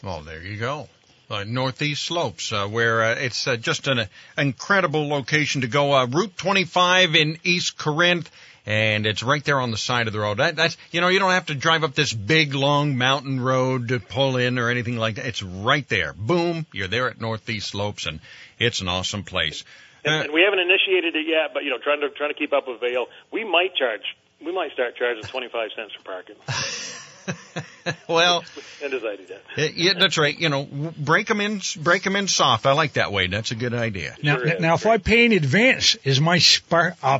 Well, 0.04 0.22
there 0.22 0.42
you 0.42 0.58
go. 0.58 0.88
Uh, 1.30 1.46
Northeast 1.46 2.04
Slopes, 2.04 2.52
uh, 2.52 2.68
where 2.68 3.04
uh, 3.04 3.16
it's 3.16 3.48
uh, 3.48 3.56
just 3.56 3.88
an 3.88 4.00
uh, 4.00 4.06
incredible 4.38 5.08
location 5.08 5.62
to 5.62 5.68
go. 5.68 5.94
Uh, 5.94 6.06
Route 6.06 6.36
25 6.36 7.16
in 7.16 7.38
East 7.44 7.78
Corinth, 7.78 8.30
and 8.66 9.06
it's 9.06 9.24
right 9.24 9.44
there 9.46 9.62
on 9.62 9.72
the 9.72 9.78
side 9.78 10.08
of 10.08 10.14
the 10.14 10.20
road. 10.20 10.40
That, 10.40 10.56
that's 10.56 10.76
you 10.92 11.00
know 11.00 11.08
you 11.08 11.20
don't 11.20 11.32
have 11.32 11.46
to 11.46 11.56
drive 11.56 11.84
up 11.84 11.94
this 11.94 12.12
big 12.12 12.54
long 12.54 12.98
mountain 12.98 13.40
road 13.40 13.90
to 13.90 14.00
pull 14.00 14.38
in 14.38 14.60
or 14.60 14.70
anything 14.70 14.98
like 14.98 15.16
that. 15.16 15.26
It's 15.26 15.44
right 15.44 15.88
there. 15.88 16.14
Boom, 16.14 16.66
you're 16.74 16.90
there 16.90 17.08
at 17.08 17.22
Northeast 17.22 17.70
Slopes, 17.70 18.08
and 18.08 18.20
it's 18.60 18.82
an 18.82 18.90
awesome 18.90 19.24
place. 19.24 19.64
And, 20.04 20.26
and 20.26 20.34
we 20.34 20.42
haven't 20.42 20.60
initiated 20.60 21.16
it 21.16 21.28
yet, 21.28 21.54
but 21.54 21.64
you 21.64 21.70
know, 21.70 21.78
trying 21.78 22.02
to 22.02 22.10
trying 22.10 22.32
to 22.32 22.38
keep 22.38 22.52
up 22.52 22.68
with 22.68 22.82
Vail, 22.82 23.06
we 23.32 23.46
might 23.46 23.76
charge. 23.76 24.02
We 24.44 24.52
might 24.52 24.74
start 24.74 24.96
charging 24.98 25.24
25 25.24 25.70
cents 25.76 25.94
for 25.94 26.04
parking. 26.04 26.36
Well, 28.08 28.44
and 28.84 28.92
decided 28.92 29.28
that. 29.30 29.42
uh, 29.58 29.72
yeah, 29.76 29.94
that's 29.98 30.18
right. 30.18 30.38
You 30.38 30.50
know, 30.50 30.68
break 30.98 31.28
them 31.28 31.42
in, 31.42 31.62
break 31.78 32.04
them 32.04 32.16
in 32.16 32.28
soft. 32.28 32.68
I 32.68 32.74
like 32.74 32.94
that 32.94 33.12
way. 33.12 33.26
That's 33.26 33.50
a 33.50 33.56
good 33.56 33.74
idea. 33.74 34.16
Now, 34.22 34.38
now, 34.60 34.76
if 34.76 34.86
I 34.86 35.00
pay 35.00 35.26
in 35.26 35.32
advance, 35.32 35.96
is 36.04 36.22
my 36.22 36.38
spar- 36.38 36.96
uh, 37.02 37.20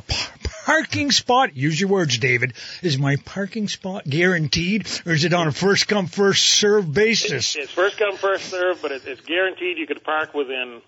parking 0.64 1.10
spot? 1.10 1.56
Use 1.56 1.80
your 1.80 1.88
words, 1.90 2.18
David. 2.18 2.54
Is 2.80 2.96
my 2.96 3.16
parking 3.24 3.66
spot 3.66 4.04
guaranteed, 4.08 4.86
or 5.04 5.12
is 5.12 5.24
it 5.24 5.32
on 5.32 5.48
a 5.48 5.52
first 5.52 5.88
come 5.88 6.06
first 6.06 6.44
serve 6.44 6.92
basis? 6.92 7.56
It's 7.56 7.72
first 7.72 7.98
come 7.98 8.16
first 8.16 8.44
serve, 8.44 8.80
but 8.80 8.92
it, 8.92 9.02
it's 9.04 9.22
guaranteed 9.22 9.78
you 9.78 9.86
could 9.86 10.04
park 10.04 10.32
within 10.32 10.80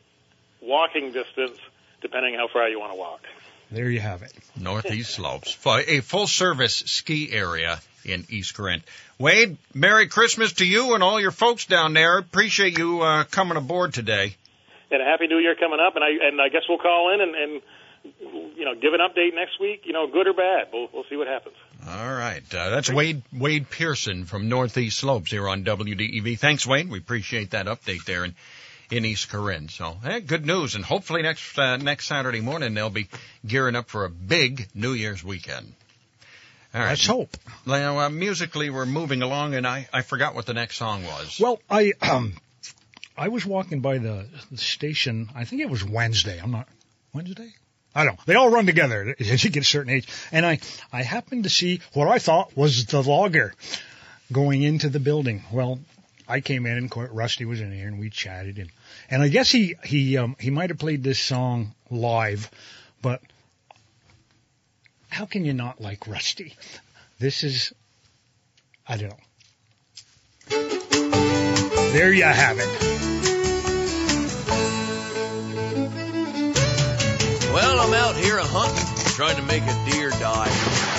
walking 0.61 1.11
distance, 1.11 1.59
depending 2.01 2.35
how 2.35 2.47
far 2.47 2.69
you 2.69 2.79
want 2.79 2.93
to 2.93 2.99
walk. 2.99 3.23
There 3.71 3.91
you 3.91 4.01
have 4.01 4.23
it. 4.23 4.33
Northeast 4.59 5.15
Slopes, 5.15 5.57
a 5.67 6.01
full 6.01 6.27
service 6.27 6.75
ski 6.75 7.33
area 7.33 7.81
in 8.05 8.27
East 8.29 8.55
Corinth. 8.55 8.85
Wade, 9.19 9.57
Merry 9.73 10.09
Christmas 10.09 10.55
to 10.55 10.67
you 10.67 10.95
and 10.95 11.03
all 11.03 11.21
your 11.21 11.31
folks 11.31 11.67
down 11.67 11.93
there. 11.93 12.19
Appreciate 12.19 12.79
you 12.79 13.01
uh, 13.01 13.25
coming 13.25 13.57
aboard 13.57 13.95
today. 13.95 14.37
And 14.91 15.03
a 15.03 15.05
happy 15.05 15.27
New 15.27 15.39
Year 15.39 15.55
coming 15.55 15.81
up, 15.81 15.97
and 15.97 16.05
I 16.05 16.29
and 16.29 16.41
I 16.41 16.49
guess 16.49 16.63
we'll 16.69 16.79
call 16.79 17.13
in 17.15 17.21
and, 17.21 17.35
and 17.35 17.63
you 18.57 18.65
know 18.65 18.75
give 18.75 18.93
an 18.93 19.01
update 19.01 19.35
next 19.35 19.59
week. 19.61 19.83
You 19.85 19.93
know, 19.93 20.07
good 20.07 20.27
or 20.29 20.35
bad, 20.35 20.69
we'll 20.73 20.89
we'll 20.93 21.05
see 21.11 21.17
what 21.17 21.27
happens. 21.27 21.57
All 21.89 22.15
right, 22.15 22.43
uh, 22.55 22.71
that's 22.71 22.93
Wade 22.93 23.23
Wade 23.33 23.69
Pearson 23.71 24.25
from 24.25 24.49
Northeast 24.49 24.99
Slopes 24.99 25.31
here 25.31 25.49
on 25.49 25.65
WDEV. 25.65 26.39
Thanks, 26.39 26.67
Wade. 26.67 26.89
We 26.91 26.99
appreciate 26.99 27.51
that 27.53 27.67
update 27.67 28.05
there 28.05 28.25
in 28.25 28.35
in 28.91 29.05
East 29.05 29.31
Corinth. 29.31 29.71
So, 29.73 29.97
hey, 30.03 30.21
good 30.21 30.47
news, 30.47 30.75
and 30.75 30.85
hopefully 30.85 31.23
next 31.23 31.59
uh, 31.59 31.77
next 31.77 32.07
Saturday 32.07 32.41
morning 32.41 32.75
they'll 32.75 32.91
be 32.91 33.09
gearing 33.47 33.77
up 33.77 33.89
for 33.89 34.05
a 34.05 34.11
big 34.11 34.69
New 34.75 34.93
Year's 34.93 35.23
weekend. 35.23 35.75
All 36.75 36.81
right. 36.81 36.89
Let's 36.89 37.07
hope. 37.07 37.37
Now, 37.67 38.01
uh, 38.01 38.11
musically, 38.11 38.69
we're 38.69 38.85
moving 38.85 39.23
along, 39.23 39.55
and 39.55 39.65
I, 39.65 39.89
I 39.93 40.03
forgot 40.03 40.35
what 40.35 40.47
the 40.47 40.55
next 40.55 40.77
song 40.77 41.05
was. 41.05 41.39
Well, 41.41 41.61
I 41.71 41.93
um, 42.03 42.35
I 43.17 43.29
was 43.29 43.47
walking 43.47 43.81
by 43.81 43.99
the, 43.99 44.27
the 44.51 44.59
station. 44.59 45.29
I 45.37 45.45
think 45.45 45.63
it 45.63 45.71
was 45.71 45.85
Wednesday. 45.85 46.41
I'm 46.43 46.51
not 46.51 46.69
Wednesday. 47.13 47.55
I 47.95 48.05
don't 48.05 48.15
know. 48.15 48.23
They 48.27 48.35
all 48.35 48.51
run 48.51 48.67
together 48.67 49.15
as 49.21 49.45
you 49.45 49.51
get 49.51 49.63
a 49.63 49.67
certain 49.67 49.93
age. 49.93 50.09
And 50.33 50.45
I 50.45 50.59
I 50.93 51.03
happened 51.03 51.45
to 51.45 51.51
see 51.51 51.81
what 51.93 52.09
I 52.09 52.19
thought 52.19 52.57
was 52.57 52.87
the 52.87 53.03
logger 53.03 53.55
going 54.33 54.63
into 54.63 54.89
the 54.89 55.01
building. 55.01 55.45
Well, 55.53 55.79
I 56.27 56.41
came 56.41 56.67
in 56.67 56.77
and 56.79 56.93
Rusty 57.11 57.45
was 57.45 57.61
in 57.61 57.73
here 57.73 57.87
and 57.87 57.99
we 57.99 58.11
chatted 58.11 58.59
and 58.59 58.71
and 59.11 59.23
I 59.23 59.29
guess 59.29 59.51
he 59.51 59.77
he 59.85 60.17
um 60.17 60.37
he 60.39 60.51
might 60.51 60.71
have 60.71 60.79
played 60.79 61.03
this 61.03 61.19
song 61.19 61.75
live, 61.91 62.51
but 63.03 63.21
how 65.09 65.27
can 65.27 65.45
you 65.45 65.53
not 65.53 65.81
like 65.81 66.07
Rusty? 66.07 66.57
This 67.19 67.45
is 67.45 67.73
I 68.87 68.97
don't 68.97 69.11
know. 69.11 69.17
There 71.93 72.13
you 72.13 72.25
have 72.25 72.59
it. 72.59 72.95
Well, 77.53 77.81
I'm 77.81 77.95
out 77.95 78.17
here 78.17 78.39
a 78.39 78.45
hunting, 78.45 79.13
trying 79.15 79.37
to 79.37 79.43
make 79.43 79.63
a 79.63 79.91
deer 79.91 80.11
die. 80.11 80.49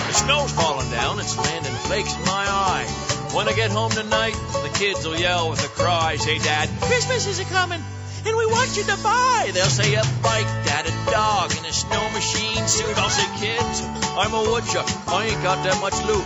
The 0.07 0.13
snow's 0.13 0.53
falling 0.53 0.89
down, 0.91 1.19
it's 1.19 1.37
landing 1.37 1.73
flakes 1.73 2.15
in 2.15 2.21
my 2.21 2.45
eye. 2.47 3.14
When 3.35 3.49
I 3.49 3.51
get 3.51 3.69
home 3.69 3.91
tonight, 3.91 4.31
the 4.63 4.71
kids 4.79 5.05
will 5.05 5.19
yell 5.19 5.49
with 5.49 5.59
a 5.59 5.67
cry, 5.67 6.15
say, 6.15 6.37
Dad, 6.39 6.69
Christmas 6.79 7.27
is 7.27 7.37
a 7.39 7.43
coming, 7.43 7.83
and 8.25 8.37
we 8.37 8.45
want 8.45 8.77
you 8.77 8.83
to 8.83 8.95
buy. 9.03 9.51
They'll 9.53 9.65
say 9.65 9.93
a 9.93 10.03
bike, 10.23 10.47
Dad, 10.63 10.87
a 10.87 11.11
dog, 11.11 11.51
and 11.51 11.65
a 11.65 11.73
snow 11.73 12.09
machine 12.11 12.65
suit. 12.65 12.97
I'll 12.97 13.09
say, 13.09 13.27
kids, 13.35 13.81
I'm 14.15 14.33
a 14.33 14.41
woodchuck, 14.49 14.87
I 15.09 15.25
ain't 15.25 15.43
got 15.43 15.65
that 15.65 15.81
much 15.81 15.99
loot. 16.07 16.23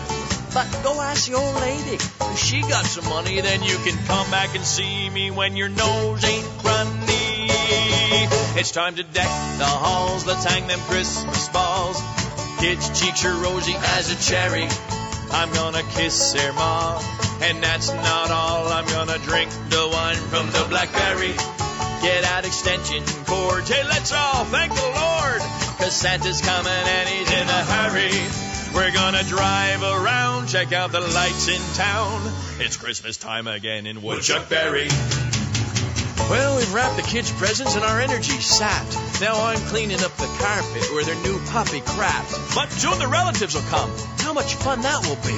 But 0.54 0.70
go 0.84 1.02
ask 1.02 1.28
the 1.28 1.34
old 1.34 1.56
lady, 1.56 1.96
if 1.96 2.38
she 2.38 2.62
got 2.62 2.86
some 2.86 3.10
money, 3.10 3.42
then 3.42 3.64
you 3.64 3.78
can 3.78 3.98
come 4.06 4.30
back 4.30 4.54
and 4.54 4.64
see 4.64 5.10
me 5.10 5.32
when 5.32 5.58
your 5.58 5.70
nose 5.70 6.24
ain't 6.24 6.64
runny. 6.64 7.50
It's 8.54 8.70
time 8.70 8.94
to 8.98 9.04
deck 9.04 9.32
the 9.58 9.66
halls, 9.66 10.28
let's 10.28 10.46
hang 10.46 10.68
them 10.68 10.80
Christmas 10.82 11.50
balls. 11.50 12.00
Kids' 12.60 13.02
cheeks 13.02 13.26
are 13.26 13.34
rosy 13.34 13.74
as 13.74 14.12
a 14.12 14.30
cherry. 14.30 14.68
I'm 15.32 15.52
gonna 15.54 15.84
kiss 15.84 16.34
their 16.34 16.54
ma. 16.54 17.02
And 17.42 17.64
that's 17.64 17.92
not 17.92 18.32
all, 18.32 18.68
I'm 18.68 18.86
gonna 18.88 19.18
drink 19.20 19.52
the 19.70 19.90
wine 19.92 20.16
from 20.16 20.48
the 20.48 20.66
blackberry. 20.70 21.34
Get 22.02 22.24
out 22.26 22.46
extension 22.46 23.04
cord. 23.26 23.68
hey, 23.68 23.84
let's 23.84 24.12
all 24.12 24.46
thank 24.46 24.74
the 24.74 24.82
Lord. 24.82 25.42
Cause 25.78 25.96
Santa's 25.96 26.42
coming 26.42 26.72
and 26.72 27.10
he's 27.10 27.32
in 27.32 27.48
a 27.48 27.64
hurry. 27.64 28.50
We're 28.74 28.92
gonna 28.92 29.24
drive 29.24 29.82
around, 29.82 30.48
check 30.48 30.74
out 30.74 30.92
the 30.92 31.02
lights 31.02 31.48
in 31.48 31.62
town. 31.74 32.22
It's 32.60 32.78
Christmas 32.78 33.18
time 33.18 33.48
again 33.48 33.88
in 33.88 34.02
Woodchuck 34.02 34.50
Berry. 34.50 34.90
Well, 36.30 36.58
we've 36.58 36.74
wrapped 36.74 36.96
the 36.96 37.02
kids' 37.02 37.32
presents 37.32 37.76
and 37.76 37.84
our 37.84 38.00
energy's 38.00 38.46
sapped. 38.46 38.96
Now 39.20 39.46
I'm 39.46 39.60
cleaning 39.74 40.02
up 40.04 40.16
the 40.18 40.30
carpet 40.38 40.84
where 40.94 41.04
their 41.04 41.16
new 41.24 41.40
puppy 41.48 41.82
crapped. 41.82 42.56
But 42.56 42.70
soon 42.72 43.00
the 43.00 43.08
relatives 43.08 43.56
will 43.56 43.68
come. 43.70 43.92
How 44.20 44.34
much 44.34 44.54
fun 44.56 44.82
that 44.82 45.06
will 45.08 45.18
be. 45.26 45.38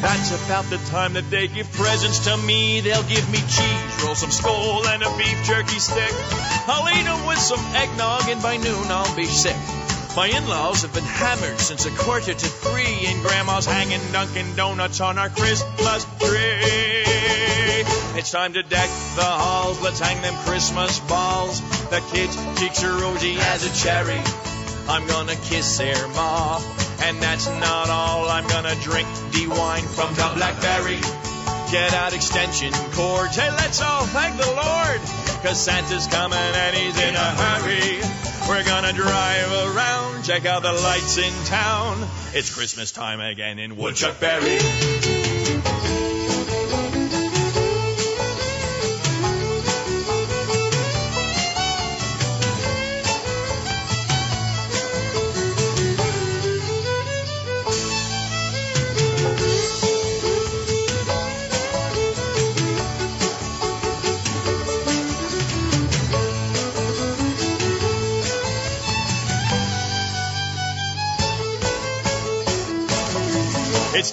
That's 0.00 0.30
about 0.44 0.64
the 0.70 0.78
time 0.90 1.14
that 1.14 1.28
they 1.30 1.48
give 1.48 1.72
presents 1.72 2.24
to 2.26 2.36
me. 2.36 2.80
They'll 2.82 3.02
give 3.04 3.28
me 3.32 3.38
cheese, 3.38 4.04
roll 4.04 4.14
some 4.14 4.30
skull, 4.30 4.86
and 4.86 5.02
a 5.02 5.16
beef 5.16 5.42
jerky 5.44 5.78
stick. 5.78 6.12
I'll 6.68 6.88
eat 6.90 7.00
eat 7.00 7.06
'em 7.06 7.26
with 7.26 7.38
some 7.38 7.64
eggnog, 7.74 8.28
and 8.28 8.42
by 8.42 8.56
noon 8.58 8.90
I'll 8.90 9.16
be 9.16 9.26
sick. 9.26 9.56
My 10.16 10.28
in-laws 10.28 10.82
have 10.82 10.94
been 10.94 11.04
hammered 11.04 11.58
since 11.60 11.84
a 11.86 11.90
quarter 11.90 12.34
to 12.34 12.46
three, 12.46 13.06
and 13.06 13.22
Grandma's 13.22 13.66
hanging 13.66 14.00
Dunkin' 14.12 14.54
Donuts 14.56 15.00
on 15.00 15.18
our 15.18 15.30
Christmas 15.30 16.06
tree. 16.20 16.95
It's 18.26 18.32
time 18.32 18.54
to 18.54 18.62
deck 18.64 18.90
the 19.14 19.22
halls. 19.22 19.80
Let's 19.80 20.00
hang 20.00 20.20
them 20.20 20.34
Christmas 20.42 20.98
balls. 20.98 21.60
The 21.90 22.02
kids' 22.10 22.34
cheeks 22.58 22.82
are 22.82 22.90
rosy 22.90 23.36
as 23.38 23.62
a 23.62 23.72
cherry. 23.72 24.20
I'm 24.88 25.06
gonna 25.06 25.36
kiss 25.36 25.78
their 25.78 26.08
ma. 26.08 26.60
And 27.04 27.22
that's 27.22 27.46
not 27.46 27.88
all. 27.88 28.28
I'm 28.28 28.48
gonna 28.48 28.74
drink 28.82 29.06
D 29.30 29.46
wine 29.46 29.84
from 29.84 30.12
the 30.14 30.28
blackberry. 30.34 30.98
Get 31.70 31.94
out 31.94 32.14
extension 32.14 32.72
cords. 32.94 33.36
Hey, 33.36 33.48
let's 33.52 33.80
all 33.80 34.06
thank 34.06 34.36
the 34.36 34.50
Lord. 34.50 35.00
Cause 35.46 35.62
Santa's 35.62 36.08
coming 36.08 36.36
and 36.36 36.74
he's 36.74 36.98
in 37.00 37.14
a 37.14 37.30
hurry. 37.30 38.00
We're 38.48 38.64
gonna 38.64 38.92
drive 38.92 39.52
around, 39.52 40.24
check 40.24 40.46
out 40.46 40.62
the 40.62 40.72
lights 40.72 41.16
in 41.16 41.32
town. 41.44 42.04
It's 42.34 42.52
Christmas 42.52 42.90
time 42.90 43.20
again 43.20 43.60
in 43.60 43.76
Woodchuck 43.76 44.18
Berry. 44.18 45.15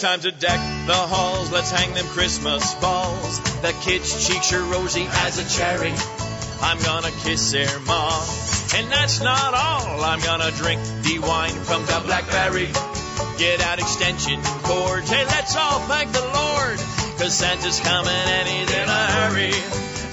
Time 0.04 0.20
to 0.20 0.32
deck 0.32 0.60
the 0.86 0.94
halls. 0.94 1.50
Let's 1.50 1.72
hang 1.72 1.94
them 1.94 2.06
Christmas 2.08 2.76
balls. 2.76 3.40
The 3.62 3.72
kids' 3.84 4.28
cheeks 4.28 4.52
are 4.52 4.62
rosy 4.62 5.08
as 5.24 5.40
a 5.40 5.48
cherry. 5.48 5.94
I'm 6.62 6.78
gonna 6.84 7.12
kiss 7.24 7.54
their 7.54 7.80
ma. 7.88 8.20
And 8.76 8.92
that's 8.92 9.22
not 9.22 9.54
all. 9.54 10.04
I'm 10.04 10.20
gonna 10.20 10.52
drink 10.52 10.82
the 11.04 11.20
wine 11.20 11.56
from 11.56 11.86
the 11.86 12.02
blackberry. 12.04 12.68
Get 13.38 13.62
out 13.62 13.80
extension 13.80 14.42
cords. 14.68 15.10
Hey, 15.10 15.24
let's 15.24 15.56
all 15.56 15.80
thank 15.88 16.12
the 16.12 16.20
Lord. 16.20 16.78
Cause 17.18 17.34
Santa's 17.34 17.80
coming 17.80 18.12
and 18.12 18.46
he's 18.50 18.76
in 18.76 18.90
a 18.90 19.04
hurry. 19.16 19.56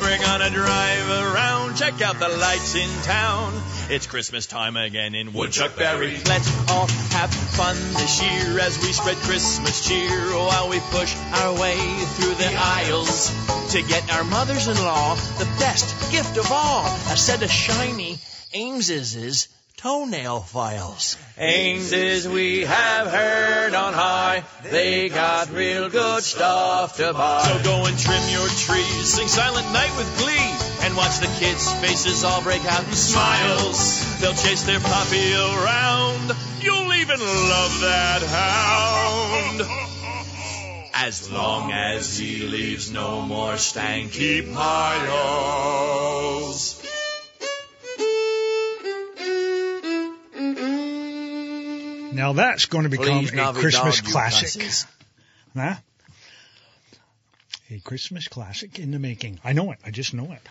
We're 0.01 0.23
gonna 0.25 0.51
drive 0.51 1.11
around, 1.11 1.60
check 1.81 2.03
out 2.03 2.19
the 2.19 2.29
lights 2.29 2.75
in 2.75 2.91
town. 3.05 3.55
It's 3.89 4.07
Christmas 4.07 4.47
time 4.47 4.77
again 4.77 5.15
in 5.15 5.33
Woodchuck 5.33 5.77
Berry. 5.77 6.19
Let's 6.27 6.71
all 6.71 6.87
have 6.87 7.33
fun 7.33 7.75
this 7.95 8.23
year 8.23 8.61
as 8.61 8.77
we 8.83 8.93
spread 8.93 9.17
Christmas 9.17 9.89
cheer 9.89 10.21
while 10.33 10.69
we 10.69 10.79
push 10.91 11.17
our 11.33 11.59
way 11.59 11.79
through 11.79 12.35
the 12.35 12.55
aisles 12.55 13.31
to 13.73 13.81
get 13.81 14.13
our 14.13 14.25
mothers-in-law 14.25 15.15
the 15.39 15.49
best 15.59 16.13
gift 16.13 16.37
of 16.37 16.53
all, 16.53 16.85
a 16.85 17.17
set 17.17 17.43
of 17.43 17.51
shiny 17.51 18.19
Ames's 18.53 19.49
toenail 19.79 20.41
files. 20.41 21.17
Ames's 21.39 22.29
we 22.29 22.61
have 22.61 23.07
heard 23.07 23.73
on 23.73 23.95
high, 23.95 24.45
they 24.65 25.09
got 25.09 25.51
real 25.51 25.89
good 25.89 26.23
stuff 26.23 26.99
to 26.99 27.15
buy. 27.15 27.43
So 27.45 27.65
go 27.65 27.87
and 27.87 27.99
trim 27.99 28.29
your 28.29 28.49
trees, 28.49 29.15
sing 29.15 29.29
Silent 29.29 29.73
Night 29.73 29.97
with 29.97 30.19
glee, 30.19 30.60
and 30.83 30.97
watch 30.97 31.19
the 31.19 31.27
kids' 31.39 31.73
faces 31.75 32.25
all 32.25 32.43
break 32.43 32.65
out 32.65 32.85
in 32.85 32.93
smiles. 32.93 34.21
They'll 34.21 34.35
chase 34.35 34.63
their 34.63 34.81
puppy 34.81 35.35
around. 35.35 36.33
You'll 36.61 36.93
even 36.95 37.21
love 37.21 37.81
that 37.81 38.23
hound. 38.23 39.63
As 40.95 41.31
long 41.31 41.73
as 41.73 42.19
he 42.19 42.47
leaves 42.47 42.91
no 42.91 43.23
more 43.23 43.55
stanky 43.55 44.53
piles. 44.53 45.71
Now 52.13 52.33
that's 52.35 52.67
going 52.67 52.85
to 52.85 52.91
become 52.91 53.21
Please, 53.21 53.33
a 53.33 53.53
Christmas 53.55 54.01
classic. 54.01 54.63
Huh? 55.57 55.77
A 57.71 57.79
Christmas 57.79 58.29
classic 58.29 58.79
in 58.79 58.91
the 58.91 58.99
making. 58.99 59.39
I 59.45 59.53
know 59.53 59.71
it. 59.71 59.79
I 59.87 59.91
just 59.91 60.13
know 60.13 60.33
it. 60.33 60.43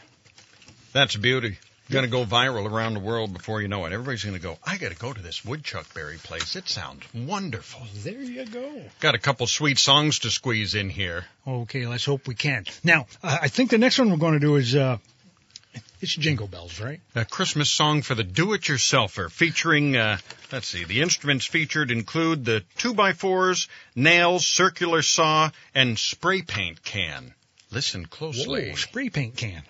That's 0.94 1.16
a 1.16 1.20
beauty. 1.20 1.58
Going 1.92 2.06
to 2.06 2.12
go 2.12 2.24
viral 2.24 2.70
around 2.70 2.94
the 2.94 3.00
world 3.00 3.34
before 3.34 3.64
you 3.64 3.68
know 3.68 3.86
it. 3.86 3.94
Everybody's 3.94 4.24
going 4.24 4.36
to 4.36 4.42
go, 4.42 4.60
I 4.64 4.78
got 4.78 4.92
to 4.92 4.98
go 4.98 5.12
to 5.12 5.22
this 5.22 5.44
woodchuck 5.44 5.92
berry 5.96 6.18
place. 6.18 6.56
It 6.56 6.70
sounds 6.70 7.02
wonderful. 7.16 7.82
There 8.04 8.22
you 8.22 8.46
go. 8.46 8.84
Got 9.00 9.16
a 9.16 9.18
couple 9.18 9.48
sweet 9.48 9.80
songs 9.80 10.20
to 10.20 10.30
squeeze 10.30 10.76
in 10.76 10.92
here. 10.92 11.26
Okay, 11.48 11.88
let's 11.88 12.06
hope 12.06 12.28
we 12.28 12.36
can. 12.36 12.66
Now, 12.84 13.08
uh, 13.24 13.40
I 13.42 13.48
think 13.48 13.72
the 13.72 13.80
next 13.80 13.98
one 13.98 14.12
we're 14.12 14.18
going 14.18 14.34
to 14.34 14.40
do 14.40 14.56
is 14.58 14.76
uh, 14.76 14.98
it's 16.00 16.16
Jingle 16.16 16.48
Bells, 16.48 16.80
right? 16.80 17.02
A 17.16 17.26
Christmas 17.26 17.72
song 17.72 18.04
for 18.04 18.14
the 18.14 18.24
do-it-yourselfer 18.24 19.32
featuring, 19.32 19.98
uh, 19.98 20.20
let's 20.52 20.68
see, 20.68 20.84
the 20.84 21.02
instruments 21.02 21.46
featured 21.46 21.90
include 21.90 22.46
the 22.46 22.64
2x4s, 22.78 23.68
nails, 23.96 24.46
circular 24.48 25.02
saw, 25.02 25.50
and 25.74 25.98
spray 25.98 26.44
paint 26.44 26.84
can. 26.84 27.34
Listen 27.72 28.06
closely. 28.06 28.70
Whoa, 28.70 28.76
spray 28.76 29.10
paint 29.10 29.36
can. 29.36 29.64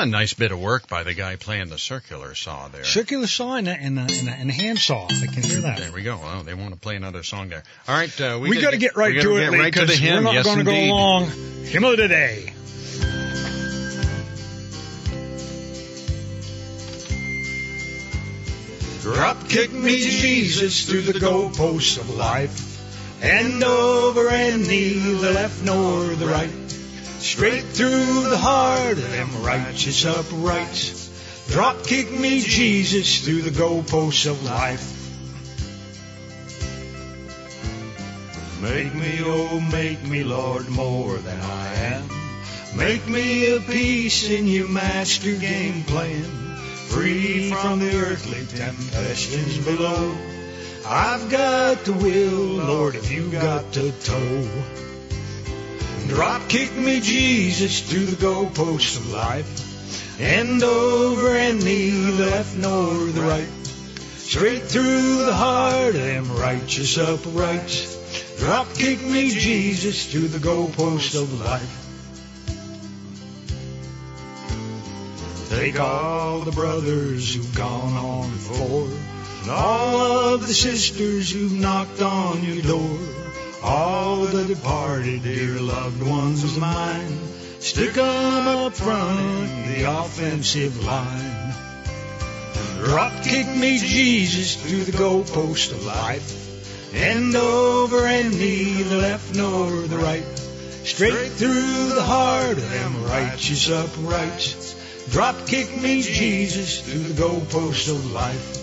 A 0.00 0.06
nice 0.06 0.34
bit 0.34 0.52
of 0.52 0.60
work 0.60 0.88
by 0.88 1.02
the 1.02 1.14
guy 1.14 1.36
playing 1.36 1.68
the 1.68 1.78
circular 1.78 2.34
saw 2.34 2.68
there. 2.68 2.84
Circular 2.84 3.26
saw 3.26 3.56
and 3.56 3.68
a, 3.68 3.72
and 3.72 3.98
a, 3.98 4.02
and 4.02 4.28
a, 4.28 4.32
and 4.32 4.50
a 4.50 4.52
hand 4.52 4.78
saw. 4.78 5.06
I 5.06 5.26
can 5.26 5.42
hear 5.42 5.60
that. 5.60 5.78
There 5.78 5.92
we 5.92 6.02
go. 6.02 6.18
Well, 6.18 6.42
they 6.42 6.54
want 6.54 6.74
to 6.74 6.80
play 6.80 6.96
another 6.96 7.22
song 7.22 7.48
there. 7.48 7.62
All 7.86 7.94
right, 7.94 8.20
uh, 8.20 8.38
we, 8.40 8.50
We, 8.50 8.60
got 8.60 8.70
to 8.70 8.78
get 8.78 8.96
right 8.96 9.12
to 9.20 9.36
it, 9.36 9.50
get 9.50 9.58
right 9.58 9.72
to 9.72 9.80
the 9.80 9.86
because 9.86 10.00
we're 10.00 10.20
not 10.20 10.34
yes, 10.34 10.46
going 10.46 10.58
to 10.58 10.64
go 10.64 10.70
indeed. 10.70 10.90
long. 10.90 11.30
Hymn 11.64 11.84
of 11.84 11.96
the 11.96 12.08
day. 12.08 12.52
Drop 19.02 19.48
kick 19.48 19.72
me, 19.72 19.98
Jesus, 19.98 20.86
through 20.86 21.02
the 21.02 21.14
goalposts 21.14 21.98
of 21.98 22.10
life. 22.16 23.22
End 23.22 23.62
over 23.64 24.28
and 24.28 24.66
neither 24.66 25.32
left 25.32 25.64
nor 25.64 26.04
the 26.14 26.26
right. 26.26 26.59
Straight 27.30 27.62
through 27.62 28.28
the 28.28 28.36
heart 28.36 28.98
of 28.98 29.10
them 29.12 29.44
righteous 29.44 30.04
uprights. 30.04 31.08
Drop 31.46 31.84
kick 31.84 32.10
me, 32.10 32.40
Jesus, 32.40 33.24
through 33.24 33.42
the 33.42 33.50
goalposts 33.50 34.28
of 34.28 34.42
life. 34.42 34.82
Make 38.60 38.92
me, 38.96 39.20
oh, 39.22 39.60
make 39.60 40.02
me, 40.02 40.24
Lord, 40.24 40.68
more 40.70 41.18
than 41.18 41.40
I 41.40 41.74
am. 41.94 42.08
Make 42.76 43.06
me 43.06 43.54
a 43.54 43.60
piece 43.60 44.28
in 44.28 44.48
your 44.48 44.68
master 44.68 45.32
game 45.36 45.84
plan. 45.84 46.24
Free 46.88 47.52
from 47.52 47.78
the 47.78 47.96
earthly 47.96 48.44
temptations 48.44 49.64
below. 49.64 50.16
I've 50.84 51.30
got 51.30 51.84
the 51.84 51.92
will, 51.92 52.66
Lord, 52.66 52.96
if 52.96 53.12
You've 53.12 53.30
got 53.30 53.70
the 53.70 53.92
toe. 54.02 54.89
Drop 56.10 56.48
kick 56.48 56.74
me, 56.76 56.98
Jesus, 56.98 57.88
to 57.90 58.04
the 58.04 58.16
goalposts 58.16 58.96
of 58.96 59.12
life. 59.12 60.20
End 60.20 60.60
over 60.64 61.36
and 61.36 61.64
knee, 61.64 61.92
left 61.92 62.56
nor 62.56 62.92
the 63.06 63.20
right. 63.22 63.48
Straight 64.16 64.64
through 64.64 65.24
the 65.24 65.32
heart 65.32 65.94
of 65.94 66.02
them 66.02 66.36
righteous 66.36 66.98
uprights. 66.98 68.36
Drop 68.40 68.74
kick 68.74 69.00
me, 69.04 69.30
Jesus, 69.30 70.10
to 70.10 70.26
the 70.26 70.38
goalpost 70.38 71.14
of 71.14 71.40
life. 71.40 71.76
Take 75.48 75.78
all 75.78 76.40
the 76.40 76.50
brothers 76.50 77.36
who've 77.36 77.54
gone 77.54 77.92
on 77.92 78.30
before, 78.30 78.88
and 79.42 79.50
all 79.52 80.34
of 80.34 80.40
the 80.40 80.54
sisters 80.54 81.30
who've 81.30 81.52
knocked 81.52 82.02
on 82.02 82.42
your 82.42 82.62
door, 82.62 82.98
all 83.62 84.24
the 84.24 84.44
departed 84.44 85.22
dear 85.22 85.60
loved 85.60 86.02
ones 86.02 86.44
of 86.44 86.58
mine. 86.58 87.18
Stick 87.60 87.96
'em 87.96 88.48
up 88.48 88.74
front, 88.74 89.66
the 89.66 89.84
offensive 89.84 90.84
line. 90.84 91.54
Drop 92.84 93.12
kick 93.22 93.46
me, 93.54 93.78
Jesus, 93.78 94.56
through 94.56 94.84
the 94.84 94.92
goalpost 94.92 95.72
of 95.72 95.84
life. 95.84 96.94
End 96.94 97.36
over 97.36 98.06
and 98.06 98.36
knee, 98.38 98.82
the 98.82 98.96
left 98.96 99.34
nor 99.34 99.70
the 99.82 99.98
right. 99.98 100.24
Straight 100.84 101.32
through 101.32 101.90
the 101.90 102.02
heart 102.02 102.56
of 102.56 102.70
them 102.70 103.04
righteous 103.04 103.68
uprights. 103.70 104.74
Drop 105.10 105.46
kick 105.46 105.80
me, 105.82 106.02
Jesus, 106.02 106.80
through 106.80 107.02
the 107.02 107.22
goalpost 107.22 107.88
of 107.90 108.12
life. 108.12 108.59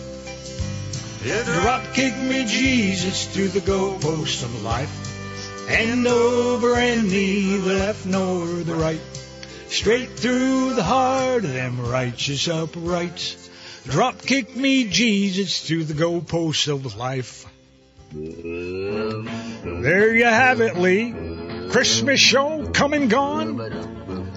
Drop 1.28 1.94
kick 1.94 2.16
me, 2.16 2.46
Jesus, 2.46 3.28
through 3.28 3.50
the 3.50 3.60
goalpost 3.60 4.44
of 4.44 4.64
life. 4.64 5.70
End 5.70 6.08
over 6.08 6.76
and 6.76 7.10
knee, 7.10 7.58
the 7.58 7.74
left 7.74 8.06
nor 8.06 8.46
the 8.46 8.76
right. 8.76 9.02
Straight 9.68 10.12
through 10.12 10.76
the 10.76 10.84
heart 10.84 11.44
of 11.44 11.52
them 11.52 11.82
righteous 11.82 12.48
uprights. 12.48 13.50
Drop 13.86 14.22
kick 14.22 14.56
me, 14.56 14.88
Jesus, 14.88 15.68
through 15.68 15.84
the 15.84 15.94
goalposts 15.94 16.72
of 16.72 16.96
life. 16.96 17.46
There 18.14 20.16
you 20.16 20.24
have 20.24 20.62
it, 20.62 20.78
Lee. 20.78 21.14
Christmas 21.72 22.22
show 22.22 22.70
come 22.72 22.94
and 22.94 23.10
gone. 23.10 23.58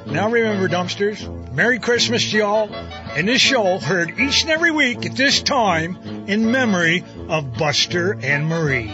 Now 0.07 0.28
remember, 0.28 0.68
dumpsters, 0.68 1.24
Merry 1.61 1.78
Christmas 1.78 2.30
to 2.30 2.38
y'all. 2.38 2.74
And 2.74 3.28
this 3.28 3.42
show 3.42 3.62
heard 3.82 4.18
each 4.18 4.40
and 4.44 4.50
every 4.50 4.70
week 4.70 5.04
at 5.04 5.14
this 5.14 5.42
time 5.42 5.98
in 6.26 6.50
memory 6.50 7.04
of 7.28 7.58
Buster 7.58 8.18
and 8.22 8.46
Marie. 8.46 8.90